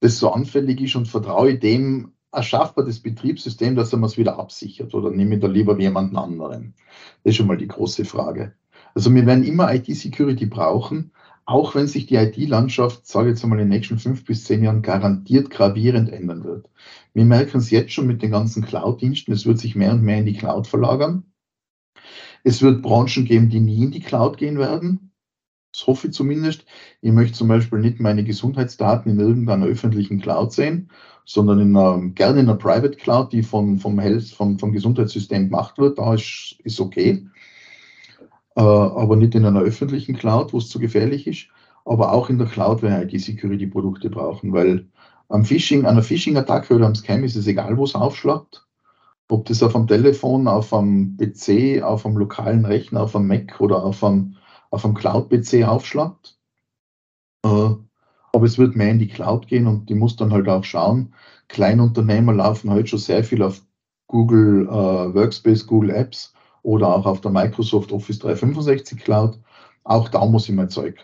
das 0.00 0.18
so 0.18 0.30
anfällig 0.30 0.80
ist 0.80 0.96
und 0.96 1.08
vertraue 1.08 1.58
dem 1.58 2.12
erschaffbar 2.34 2.84
das 2.84 3.00
Betriebssystem, 3.00 3.76
dass 3.76 3.92
er 3.92 4.02
es 4.02 4.18
wieder 4.18 4.38
absichert 4.38 4.94
oder 4.94 5.10
nehme 5.10 5.36
ich 5.36 5.40
da 5.40 5.46
lieber 5.46 5.78
jemanden 5.78 6.16
anderen? 6.16 6.74
Das 7.22 7.32
ist 7.32 7.36
schon 7.36 7.46
mal 7.46 7.56
die 7.56 7.68
große 7.68 8.04
Frage. 8.04 8.54
Also 8.94 9.12
wir 9.14 9.26
werden 9.26 9.44
immer 9.44 9.74
IT-Security 9.74 10.46
brauchen, 10.46 11.12
auch 11.46 11.74
wenn 11.74 11.86
sich 11.86 12.06
die 12.06 12.16
IT-Landschaft, 12.16 13.06
sage 13.06 13.28
ich 13.28 13.34
jetzt 13.34 13.44
einmal, 13.44 13.58
in 13.60 13.68
den 13.68 13.76
nächsten 13.76 13.98
fünf 13.98 14.24
bis 14.24 14.44
zehn 14.44 14.62
Jahren 14.62 14.82
garantiert 14.82 15.50
gravierend 15.50 16.10
ändern 16.10 16.44
wird. 16.44 16.70
Wir 17.12 17.24
merken 17.24 17.58
es 17.58 17.70
jetzt 17.70 17.92
schon 17.92 18.06
mit 18.06 18.22
den 18.22 18.30
ganzen 18.30 18.64
Cloud-Diensten, 18.64 19.32
es 19.32 19.44
wird 19.44 19.58
sich 19.58 19.74
mehr 19.74 19.92
und 19.92 20.02
mehr 20.02 20.18
in 20.18 20.26
die 20.26 20.36
Cloud 20.36 20.66
verlagern. 20.66 21.24
Es 22.44 22.62
wird 22.62 22.82
Branchen 22.82 23.24
geben, 23.24 23.50
die 23.50 23.60
nie 23.60 23.84
in 23.84 23.90
die 23.90 24.00
Cloud 24.00 24.36
gehen 24.38 24.58
werden. 24.58 25.12
Das 25.72 25.86
hoffe 25.86 26.06
ich 26.06 26.14
zumindest. 26.14 26.64
Ich 27.00 27.10
möchte 27.10 27.36
zum 27.36 27.48
Beispiel 27.48 27.80
nicht 27.80 27.98
meine 27.98 28.22
Gesundheitsdaten 28.22 29.10
in 29.10 29.18
irgendeiner 29.18 29.66
öffentlichen 29.66 30.20
Cloud 30.20 30.52
sehen, 30.52 30.90
sondern 31.24 31.60
in 31.60 31.76
einer, 31.76 32.00
gerne 32.10 32.40
in 32.40 32.48
einer 32.48 32.58
Private 32.58 32.96
Cloud, 32.96 33.32
die 33.32 33.42
von, 33.42 33.78
vom, 33.78 33.98
Health, 33.98 34.28
vom, 34.28 34.58
vom 34.58 34.72
Gesundheitssystem 34.72 35.44
gemacht 35.44 35.78
wird. 35.78 35.98
Da 35.98 36.14
ist, 36.14 36.56
ist 36.64 36.80
okay. 36.80 37.26
Äh, 38.56 38.60
aber 38.60 39.16
nicht 39.16 39.34
in 39.34 39.44
einer 39.44 39.62
öffentlichen 39.62 40.16
Cloud, 40.16 40.52
wo 40.52 40.58
es 40.58 40.68
zu 40.68 40.78
gefährlich 40.78 41.26
ist. 41.26 41.48
Aber 41.84 42.12
auch 42.12 42.30
in 42.30 42.38
der 42.38 42.46
Cloud 42.46 42.82
werden 42.82 43.08
IT-Security-Produkte 43.08 44.10
brauchen, 44.10 44.52
weil 44.52 44.86
am 45.28 45.44
Phishing, 45.44 45.86
einer 45.86 46.02
Phishing-Attacke 46.02 46.74
oder 46.74 46.86
am 46.86 46.94
Scam 46.94 47.24
ist 47.24 47.36
es 47.36 47.46
egal, 47.46 47.76
wo 47.76 47.84
es 47.84 47.94
aufschlagt. 47.94 48.66
Ob 49.28 49.46
das 49.46 49.62
auf 49.62 49.74
einem 49.74 49.86
Telefon, 49.86 50.46
auf 50.46 50.72
einem 50.72 51.16
PC, 51.16 51.82
auf 51.82 52.04
einem 52.04 52.18
lokalen 52.18 52.64
Rechner, 52.66 53.02
auf 53.02 53.16
einem 53.16 53.26
Mac 53.26 53.60
oder 53.60 53.82
auf 53.82 54.04
einem, 54.04 54.36
auf 54.70 54.84
einem 54.84 54.94
Cloud-PC 54.94 55.66
aufschlagt. 55.66 56.38
Äh, 57.44 57.70
aber 58.44 58.50
es 58.50 58.58
wird 58.58 58.76
mehr 58.76 58.90
in 58.90 58.98
die 58.98 59.08
Cloud 59.08 59.46
gehen 59.46 59.66
und 59.66 59.88
die 59.88 59.94
muss 59.94 60.16
dann 60.16 60.30
halt 60.30 60.50
auch 60.50 60.64
schauen. 60.64 61.14
Kleinunternehmer 61.48 62.34
laufen 62.34 62.70
heute 62.70 62.88
schon 62.88 62.98
sehr 62.98 63.24
viel 63.24 63.42
auf 63.42 63.62
Google 64.06 64.68
äh, 64.68 65.14
Workspace, 65.14 65.66
Google 65.66 65.88
Apps 65.88 66.34
oder 66.62 66.88
auch 66.88 67.06
auf 67.06 67.22
der 67.22 67.30
Microsoft 67.30 67.90
Office 67.90 68.18
365 68.18 68.98
Cloud. 69.02 69.38
Auch 69.82 70.10
da 70.10 70.26
muss 70.26 70.46
ich 70.46 70.54
mein 70.54 70.68
Zeug 70.68 70.98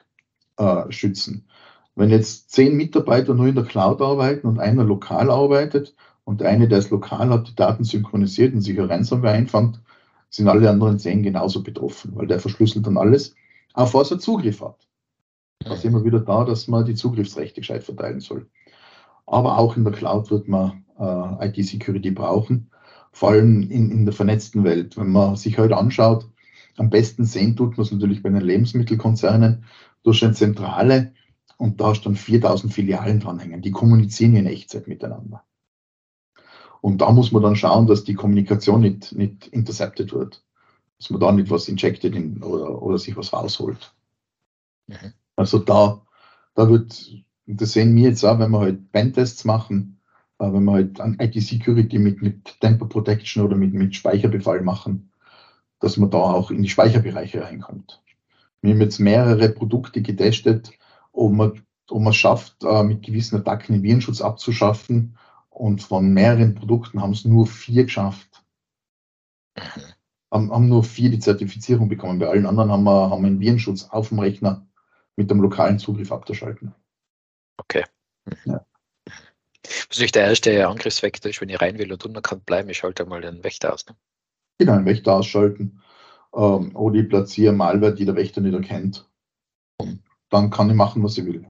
äh, 0.59 0.93
schützen. 0.93 1.49
Wenn 1.95 2.11
jetzt 2.11 2.51
zehn 2.51 2.77
Mitarbeiter 2.77 3.33
nur 3.33 3.47
in 3.47 3.55
der 3.55 3.65
Cloud 3.65 4.03
arbeiten 4.03 4.47
und 4.47 4.61
einer 4.61 4.85
lokal 4.85 5.31
arbeitet 5.31 5.95
und 6.25 6.43
der 6.43 6.51
eine, 6.51 6.69
der 6.69 6.81
es 6.81 6.91
lokal 6.91 7.31
hat, 7.31 7.49
die 7.49 7.55
Daten 7.55 7.85
synchronisiert 7.85 8.53
und 8.53 8.61
sich 8.61 8.79
ein 8.79 8.85
Ransomware 8.85 9.33
einfängt, 9.33 9.81
sind 10.29 10.47
alle 10.47 10.69
anderen 10.69 10.99
zehn 10.99 11.23
genauso 11.23 11.63
betroffen, 11.63 12.13
weil 12.17 12.27
der 12.27 12.39
verschlüsselt 12.39 12.87
dann 12.87 12.99
alles, 12.99 13.35
auf 13.73 13.95
was 13.95 14.11
er 14.11 14.19
Zugriff 14.19 14.61
hat. 14.61 14.90
Da 15.61 15.77
sind 15.77 15.93
wir 15.93 16.05
wieder 16.05 16.21
da, 16.21 16.45
dass 16.45 16.69
man 16.69 16.85
die 16.85 16.95
Zugriffsrechte 16.95 17.61
gescheit 17.61 17.85
verteilen 17.85 18.21
soll. 18.21 18.49
Aber 19.27 19.59
auch 19.59 19.77
in 19.77 19.85
der 19.85 19.93
Cloud 19.93 20.31
wird 20.31 20.49
man 20.49 20.85
äh, 20.99 21.49
IT-Security 21.49 22.11
brauchen, 22.11 22.71
vor 23.13 23.31
allem 23.31 23.63
in, 23.71 23.91
in 23.91 24.05
der 24.05 24.15
vernetzten 24.15 24.65
Welt. 24.65 24.97
Wenn 24.97 25.13
man 25.13 25.37
sich 25.37 25.59
heute 25.59 25.77
anschaut, 25.77 26.29
am 26.77 26.91
besten 26.91 27.25
sehen 27.25 27.57
tut 27.57 27.77
man 27.77 27.85
es 27.85 27.93
natürlich 27.93 28.23
bei 28.23 28.31
den 28.31 28.41
Lebensmittelkonzernen 28.41 29.65
durch 30.03 30.25
eine 30.25 30.33
Zentrale, 30.33 31.13
und 31.61 31.79
da 31.79 31.89
hast 31.89 32.07
dann 32.07 32.17
4000 32.17 32.73
Filialen 32.73 33.21
dranhängen. 33.21 33.61
Die 33.61 33.71
kommunizieren 33.71 34.35
in 34.35 34.47
Echtzeit 34.47 34.89
miteinander. 34.89 35.45
Und 36.81 37.03
da 37.03 37.13
muss 37.13 37.33
man 37.33 37.43
dann 37.43 37.55
schauen, 37.55 37.87
dass 37.87 38.05
die 38.05 38.15
Kommunikation 38.15 38.81
nicht, 38.81 39.13
nicht 39.13 39.47
intercepted 39.49 40.15
wird. 40.15 40.43
Dass 40.97 41.11
man 41.11 41.21
da 41.21 41.31
nicht 41.33 41.51
was 41.51 41.69
injected 41.69 42.17
in, 42.17 42.43
oder, 42.43 42.81
oder 42.81 42.97
sich 42.97 43.15
was 43.15 43.35
rausholt. 43.35 43.95
Mhm. 44.87 45.13
Also 45.41 45.59
da, 45.59 46.03
da 46.55 46.69
wird, 46.69 47.11
das 47.47 47.73
sehen 47.73 47.97
wir 47.97 48.11
jetzt 48.11 48.25
auch, 48.25 48.39
wenn 48.39 48.51
wir 48.51 48.61
halt 48.61 48.93
Pentests 48.93 49.47
machen, 49.47 49.99
äh, 50.39 50.53
wenn 50.53 50.65
wir 50.65 50.73
halt 50.73 51.01
an 51.01 51.17
IT-Security 51.19 51.99
mit, 51.99 52.21
mit 52.21 52.61
Temper 52.61 52.85
Protection 52.85 53.43
oder 53.43 53.57
mit, 53.57 53.73
mit 53.73 53.95
Speicherbefall 53.97 54.61
machen, 54.61 55.11
dass 55.79 55.97
man 55.97 56.11
da 56.11 56.19
auch 56.19 56.51
in 56.51 56.63
die 56.63 56.69
Speicherbereiche 56.69 57.43
reinkommt. 57.43 58.03
Wir 58.61 58.75
haben 58.75 58.83
jetzt 58.83 58.99
mehrere 58.99 59.49
Produkte 59.49 60.03
getestet, 60.03 60.73
ob 61.11 61.33
man, 61.33 61.63
ob 61.89 62.03
man 62.03 62.13
schafft, 62.13 62.63
äh, 62.63 62.83
mit 62.83 63.03
gewissen 63.03 63.37
Attacken 63.37 63.77
den 63.77 63.83
Virenschutz 63.83 64.21
abzuschaffen. 64.21 65.17
Und 65.49 65.81
von 65.81 66.13
mehreren 66.13 66.55
Produkten 66.55 67.01
haben 67.01 67.13
es 67.13 67.25
nur 67.25 67.47
vier 67.47 67.85
geschafft. 67.85 68.45
Haben, 70.31 70.53
haben 70.53 70.69
nur 70.69 70.85
vier 70.85 71.11
die 71.11 71.19
Zertifizierung 71.19 71.89
bekommen. 71.89 72.19
Bei 72.19 72.29
allen 72.29 72.45
anderen 72.45 72.71
haben 72.71 72.85
wir, 72.85 73.09
haben 73.09 73.23
wir 73.23 73.29
einen 73.29 73.41
Virenschutz 73.41 73.85
auf 73.85 74.11
dem 74.11 74.19
Rechner 74.19 74.67
mit 75.21 75.31
dem 75.31 75.41
lokalen 75.41 75.79
Zugriff 75.79 76.11
abzuschalten. 76.11 76.75
Okay. 77.59 77.85
Ja. 78.45 78.65
Das 79.63 79.87
ist 79.91 80.01
nicht 80.01 80.15
der 80.15 80.27
erste 80.27 80.67
Angriffsvektor 80.67 81.31
ist, 81.31 81.41
wenn 81.41 81.49
ich 81.49 81.61
rein 81.61 81.79
will 81.79 81.93
und 81.93 82.05
unerkannt 82.05 82.47
bleiben, 82.47 82.69
ich 82.71 82.79
schalte 82.79 83.05
mal 83.05 83.21
den 83.21 83.45
Wächter 83.45 83.75
aus. 83.75 83.87
Ne? 83.87 83.95
Genau, 84.59 84.73
einen 84.73 84.87
Wächter 84.87 85.15
ausschalten. 85.15 85.83
Ähm, 86.35 86.75
oder 86.75 86.97
ich 86.97 87.09
platziere 87.09 87.53
Malware, 87.53 87.95
die 87.95 88.05
der 88.05 88.17
Wächter 88.17 88.41
nicht 88.41 88.55
erkennt 88.55 89.11
dann 90.31 90.51
kann 90.51 90.71
ich 90.71 90.77
machen, 90.77 91.03
was 91.03 91.19
ich 91.19 91.27
will. 91.27 91.45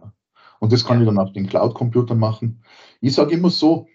Und 0.59 0.73
das 0.73 0.85
kann 0.85 0.97
ja. 0.97 1.03
ich 1.03 1.09
dann 1.09 1.19
auf 1.19 1.33
den 1.33 1.47
Cloud-Computern 1.47 2.19
machen. 2.19 2.65
Ich 3.01 3.15
sage 3.15 3.35
immer 3.35 3.51
so, 3.51 3.87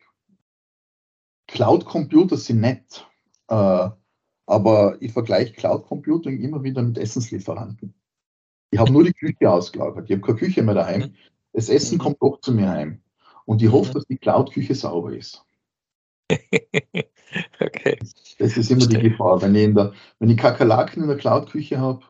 Cloud-Computer 1.48 2.38
sind 2.38 2.62
nett, 2.62 3.06
äh, 3.50 3.90
aber 4.48 4.98
ich 5.00 5.12
vergleiche 5.12 5.54
Cloud-Computing 5.54 6.40
immer 6.40 6.64
wieder 6.64 6.82
mit 6.82 6.98
Essenslieferanten. 6.98 7.95
Ich 8.76 8.82
habe 8.82 8.92
nur 8.92 9.06
die 9.06 9.14
Küche 9.14 9.50
ausgelagert. 9.50 10.10
Ich 10.10 10.18
habe 10.18 10.22
keine 10.22 10.38
Küche 10.38 10.62
mehr 10.62 10.76
daheim. 10.76 11.00
Mhm. 11.00 11.16
Das 11.54 11.70
Essen 11.70 11.96
mhm. 11.96 12.00
kommt 12.00 12.22
doch 12.22 12.42
zu 12.42 12.52
mir 12.52 12.70
heim. 12.70 13.02
Und 13.46 13.62
ich 13.62 13.72
hoffe, 13.72 13.92
mhm. 13.92 13.94
dass 13.94 14.06
die 14.06 14.18
Cloud-Küche 14.18 14.76
sauber 14.76 15.14
ist. 15.14 15.46
okay. 17.62 17.98
Das 18.38 18.58
ist 18.58 18.70
immer 18.70 18.86
die 18.86 19.00
Gefahr. 19.00 19.42
Wenn 19.42 19.56
ich, 19.56 19.64
in 19.64 19.76
der, 19.76 19.94
wenn 20.20 20.30
ich 20.30 20.36
Kakerlaken 20.36 21.04
in 21.04 21.08
der 21.08 21.18
Cloud-Küche 21.18 21.80
habe, 21.80 22.04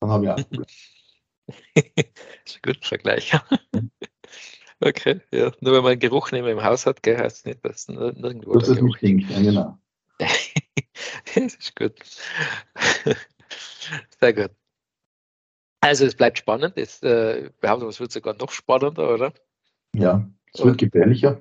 dann 0.00 0.10
habe 0.10 0.24
ich 0.24 0.30
auch 0.32 0.36
ein 0.36 0.44
Problem. 0.46 0.66
das 1.76 1.84
ist 2.44 2.56
ein 2.56 2.62
guter 2.64 2.88
Vergleich. 2.88 3.32
okay, 4.80 5.20
ja. 5.30 5.52
Nur 5.60 5.74
wenn 5.74 5.82
man 5.84 5.92
einen 5.92 6.00
Geruch 6.00 6.32
nicht 6.32 6.42
mehr 6.42 6.54
im 6.54 6.64
Haus 6.64 6.86
hat, 6.86 7.04
gell, 7.04 7.18
heißt 7.18 7.36
es 7.36 7.44
nicht, 7.44 7.64
dass 7.64 7.86
nirgendwo 7.86 8.54
das 8.54 8.68
ist 8.68 8.78
Geruch 8.78 9.00
nicht, 9.00 9.30
ja, 9.30 9.40
genau. 9.40 9.78
das 10.18 11.54
ist 11.54 11.76
gut. 11.76 11.94
Sehr 14.20 14.32
gut. 14.32 14.57
Also 15.80 16.04
es 16.04 16.14
bleibt 16.14 16.38
spannend. 16.38 16.76
Es, 16.76 17.02
äh, 17.02 17.50
behaupte, 17.60 17.86
es 17.86 18.00
wird 18.00 18.12
sogar 18.12 18.34
noch 18.34 18.50
spannender, 18.50 19.14
oder? 19.14 19.32
Ja, 19.94 20.28
es 20.52 20.64
wird 20.64 20.78
gefährlicher. 20.78 21.40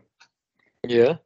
Ja, 0.86 1.20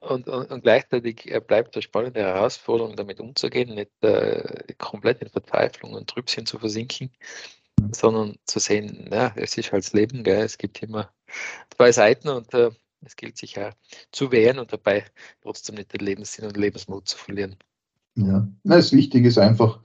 und, 0.00 0.28
und, 0.28 0.50
und 0.50 0.62
gleichzeitig 0.62 1.30
äh, 1.30 1.40
bleibt 1.40 1.74
eine 1.74 1.82
spannende 1.82 2.20
Herausforderung, 2.20 2.96
damit 2.96 3.20
umzugehen, 3.20 3.74
nicht 3.74 3.90
äh, 4.02 4.74
komplett 4.78 5.22
in 5.22 5.28
Verzweiflung 5.28 5.94
und 5.94 6.08
Trübschen 6.08 6.46
zu 6.46 6.58
versinken, 6.58 7.10
sondern 7.90 8.36
zu 8.44 8.60
sehen, 8.60 9.08
ja, 9.10 9.32
es 9.36 9.56
ist 9.58 9.72
halt 9.72 9.84
das 9.84 9.92
Leben, 9.92 10.22
gell? 10.22 10.42
es 10.42 10.58
gibt 10.58 10.82
immer 10.82 11.10
zwei 11.76 11.90
Seiten 11.90 12.28
und 12.28 12.54
äh, 12.54 12.70
es 13.04 13.16
gilt 13.16 13.36
sich 13.36 13.56
ja 13.56 13.70
zu 14.12 14.30
wehren 14.30 14.60
und 14.60 14.72
dabei 14.72 15.04
trotzdem 15.42 15.74
nicht 15.74 15.92
den 15.92 16.06
Lebenssinn 16.06 16.44
und 16.44 16.56
Lebensmut 16.56 17.08
zu 17.08 17.18
verlieren. 17.18 17.56
Ja, 18.14 18.46
Na, 18.62 18.76
das 18.76 18.92
Wichtige 18.92 19.26
ist 19.28 19.38
einfach, 19.38 19.82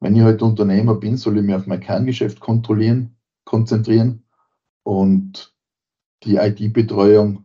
wenn 0.00 0.16
ich 0.16 0.22
heute 0.22 0.44
Unternehmer 0.44 0.94
bin, 0.94 1.16
soll 1.16 1.38
ich 1.38 1.44
mich 1.44 1.54
auf 1.54 1.66
mein 1.66 1.80
Kerngeschäft 1.80 2.40
kontrollieren, 2.40 3.16
konzentrieren 3.44 4.24
und 4.82 5.54
die 6.24 6.36
IT-Betreuung 6.36 7.44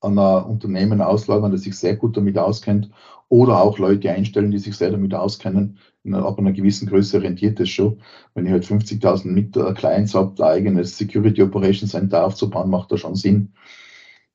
an 0.00 0.18
ein 0.18 0.44
Unternehmen 0.44 1.00
auslagern, 1.00 1.52
das 1.52 1.62
sich 1.62 1.76
sehr 1.76 1.96
gut 1.96 2.16
damit 2.16 2.38
auskennt 2.38 2.90
oder 3.28 3.60
auch 3.60 3.78
Leute 3.78 4.10
einstellen, 4.10 4.50
die 4.50 4.58
sich 4.58 4.76
sehr 4.76 4.90
damit 4.90 5.14
auskennen. 5.14 5.78
Ab 6.12 6.38
einer 6.38 6.52
gewissen 6.52 6.88
Größe 6.88 7.20
rentiert 7.22 7.58
es 7.58 7.70
schon. 7.70 8.00
Wenn 8.34 8.46
ich 8.46 8.52
halt 8.52 8.64
50.000 8.64 9.26
mit 9.26 9.52
Clients 9.76 10.14
habe, 10.14 10.40
ein 10.42 10.48
eigenes 10.48 10.96
Security 10.96 11.42
Operations 11.42 11.90
Center 11.90 12.24
aufzubauen, 12.24 12.70
macht 12.70 12.92
das 12.92 13.00
schon 13.00 13.16
Sinn. 13.16 13.52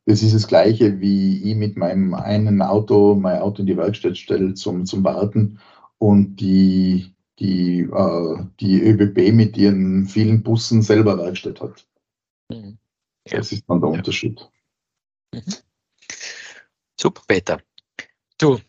Das 0.05 0.23
ist 0.23 0.33
das 0.33 0.47
Gleiche, 0.47 0.99
wie 0.99 1.51
ich 1.51 1.55
mit 1.55 1.77
meinem 1.77 2.13
einen 2.13 2.61
Auto, 2.61 3.15
mein 3.15 3.39
Auto 3.39 3.61
in 3.61 3.67
die 3.67 3.77
Werkstatt 3.77 4.17
stelle 4.17 4.55
zum, 4.55 4.85
zum 4.85 5.03
Warten 5.03 5.59
und 5.99 6.37
die, 6.37 7.13
die, 7.41 7.81
äh, 7.81 8.45
die 8.59 8.81
ÖBB 8.81 9.33
mit 9.33 9.57
ihren 9.57 10.05
vielen 10.05 10.43
Bussen 10.43 10.83
selber 10.83 11.17
Werkstatt 11.17 11.59
hat. 11.59 11.87
Mhm. 12.49 12.77
Ja. 13.27 13.37
Das 13.37 13.51
ist 13.51 13.65
dann 13.67 13.81
der 13.81 13.89
ja. 13.89 13.97
Unterschied. 13.97 14.47
Mhm. 15.33 15.43
Super, 16.99 17.23
Peter. 17.27 17.59
Du, 18.37 18.59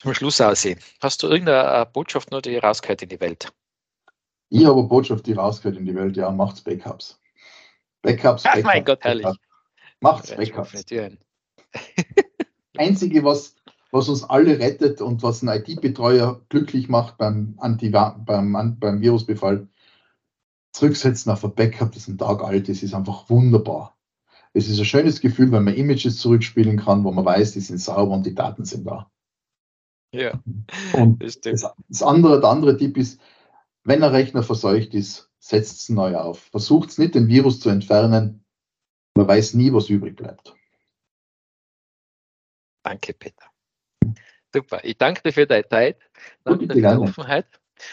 zum 0.00 0.12
Schluss 0.12 0.40
aussehen. 0.42 0.78
Hast 1.00 1.22
du 1.22 1.28
irgendeine 1.28 1.86
Botschaft 1.86 2.30
nur, 2.30 2.42
die 2.42 2.58
rausgehört 2.58 3.02
in 3.02 3.08
die 3.08 3.20
Welt? 3.20 3.50
Ich 4.50 4.64
habe 4.64 4.78
eine 4.78 4.88
Botschaft, 4.88 5.26
die 5.26 5.32
rausgehört 5.32 5.78
in 5.78 5.86
die 5.86 5.94
Welt. 5.94 6.16
Ja, 6.16 6.30
macht's 6.30 6.60
Backups. 6.60 7.18
Backups, 8.02 8.42
Backups. 8.42 8.44
Ach 8.44 8.62
mein 8.62 8.84
Gott, 8.84 9.02
herrlich. 9.04 9.24
Backups. 9.24 9.40
Macht's 10.00 10.36
Backups. 10.36 10.84
Einzige, 12.76 13.24
was, 13.24 13.56
was 13.96 14.08
uns 14.08 14.24
alle 14.24 14.58
rettet 14.58 15.00
und 15.00 15.22
was 15.22 15.42
ein 15.42 15.48
IT-Betreuer 15.48 16.42
glücklich 16.50 16.88
macht 16.88 17.16
beim, 17.16 17.54
Anti 17.58 17.90
beim, 17.90 18.78
beim 18.78 19.00
Virusbefall, 19.00 19.68
zurücksetzen 20.72 21.32
auf 21.32 21.44
ein 21.44 21.54
Backup, 21.54 21.92
das 21.92 22.06
ein 22.06 22.18
Tag 22.18 22.42
alt 22.42 22.68
ist, 22.68 22.82
ist 22.82 22.94
einfach 22.94 23.30
wunderbar. 23.30 23.96
Es 24.52 24.68
ist 24.68 24.78
ein 24.78 24.84
schönes 24.84 25.20
Gefühl, 25.20 25.50
wenn 25.52 25.64
man 25.64 25.74
Images 25.74 26.18
zurückspielen 26.18 26.78
kann, 26.78 27.04
wo 27.04 27.10
man 27.10 27.24
weiß, 27.24 27.52
die 27.52 27.60
sind 27.60 27.78
sauber 27.78 28.14
und 28.14 28.26
die 28.26 28.34
Daten 28.34 28.64
sind 28.64 28.86
da. 28.86 29.10
Ja. 30.12 30.42
Und 30.92 31.22
das, 31.22 31.40
das, 31.40 32.02
andere, 32.02 32.40
der 32.40 32.50
andere 32.50 32.76
Tipp 32.76 32.96
ist, 32.96 33.20
wenn 33.84 34.02
ein 34.02 34.10
Rechner 34.10 34.42
verseucht 34.42 34.94
ist, 34.94 35.30
setzt 35.38 35.80
es 35.80 35.88
neu 35.88 36.16
auf. 36.16 36.38
Versucht 36.50 36.90
es 36.90 36.98
nicht, 36.98 37.14
den 37.14 37.28
Virus 37.28 37.60
zu 37.60 37.70
entfernen. 37.70 38.44
Man 39.14 39.28
weiß 39.28 39.54
nie, 39.54 39.72
was 39.72 39.88
übrig 39.88 40.16
bleibt. 40.16 40.54
Danke, 42.82 43.14
Peter. 43.14 43.46
Super. 44.52 44.80
Ich 44.84 44.96
danke 44.96 45.22
dir 45.22 45.32
für 45.32 45.46
deine 45.46 45.68
Zeit, 45.68 45.98
danke 46.44 46.66
für 46.66 46.80
deine 46.80 47.00
Offenheit. 47.00 47.46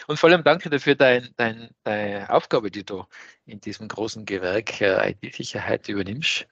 Und 0.06 0.18
vor 0.18 0.30
allem 0.30 0.42
danke 0.42 0.70
dir 0.70 0.80
für 0.80 0.96
dein, 0.96 1.28
dein, 1.36 1.70
deine 1.82 2.30
Aufgabe, 2.30 2.70
die 2.70 2.84
du 2.84 3.04
in 3.44 3.60
diesem 3.60 3.88
großen 3.88 4.24
Gewerk 4.24 4.80
äh, 4.80 5.10
IT-Sicherheit 5.10 5.88
übernimmst. 5.88 6.46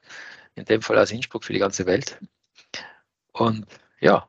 In 0.54 0.66
dem 0.66 0.82
Fall 0.82 0.98
aus 0.98 1.10
Innsbruck 1.10 1.44
für 1.44 1.54
die 1.54 1.58
ganze 1.58 1.86
Welt. 1.86 2.18
Und 3.32 3.64
ja, 4.00 4.28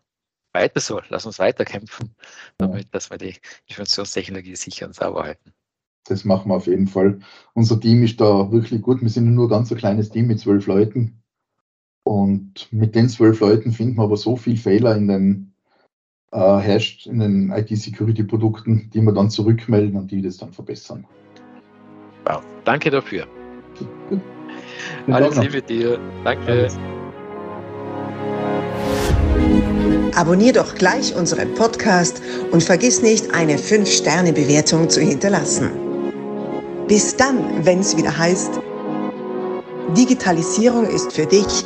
weiter 0.54 0.80
so. 0.80 1.02
Lass 1.10 1.26
uns 1.26 1.40
weiter 1.40 1.66
kämpfen, 1.66 2.16
damit 2.58 2.94
dass 2.94 3.10
wir 3.10 3.18
die 3.18 3.36
Informationstechnologie 3.68 4.56
sicher 4.56 4.86
und 4.86 4.96
sauber 4.96 5.24
halten. 5.24 5.54
Das 6.06 6.26
machen 6.26 6.50
wir 6.50 6.56
auf 6.56 6.68
jeden 6.68 6.88
Fall. 6.88 7.20
Unser 7.54 7.80
Team 7.80 8.04
ist 8.04 8.20
da 8.20 8.52
wirklich 8.52 8.82
gut. 8.82 9.02
Wir 9.02 9.10
sind 9.10 9.34
nur 9.34 9.50
ganz 9.50 9.72
ein 9.72 9.78
kleines 9.78 10.10
Team 10.10 10.28
mit 10.28 10.40
zwölf 10.40 10.68
Leuten. 10.68 11.23
Und 12.04 12.68
mit 12.72 12.96
den 12.96 13.08
zwölf 13.10 13.40
Leuten 13.40 13.72
finden 13.72 13.96
wir 13.96 14.04
aber 14.04 14.18
so 14.18 14.36
viele 14.36 14.58
Fehler 14.58 14.96
in 14.96 15.08
den 15.08 15.54
äh, 16.34 16.58
herrscht 16.58 17.06
in 17.06 17.20
den 17.20 17.52
IT-Security-Produkten, 17.52 18.90
die 18.94 19.02
wir 19.02 19.14
dann 19.14 19.30
zurückmelden 19.30 19.98
und 19.98 20.12
die 20.12 20.22
das 20.22 20.38
dann 20.38 20.52
verbessern. 20.52 21.06
Wow, 22.26 22.42
danke 22.66 22.90
dafür. 22.90 23.28
Gut. 24.10 24.22
Alles 25.08 25.38
Liebe 25.38 25.62
dir. 25.62 26.00
Danke. 26.24 26.52
Alles. 26.52 26.78
Abonnier 30.16 30.54
doch 30.54 30.76
gleich 30.76 31.16
unseren 31.16 31.54
Podcast 31.56 32.22
und 32.52 32.64
vergiss 32.64 33.02
nicht, 33.02 33.34
eine 33.34 33.58
5-Sterne-Bewertung 33.58 34.90
zu 34.90 35.02
hinterlassen. 35.02 35.72
Bis 36.88 37.16
dann, 37.16 37.66
wenn 37.66 37.80
es 37.80 37.98
wieder 37.98 38.16
heißt, 38.16 38.60
Digitalisierung 39.98 40.86
ist 40.86 41.14
für 41.14 41.26
dich 41.26 41.66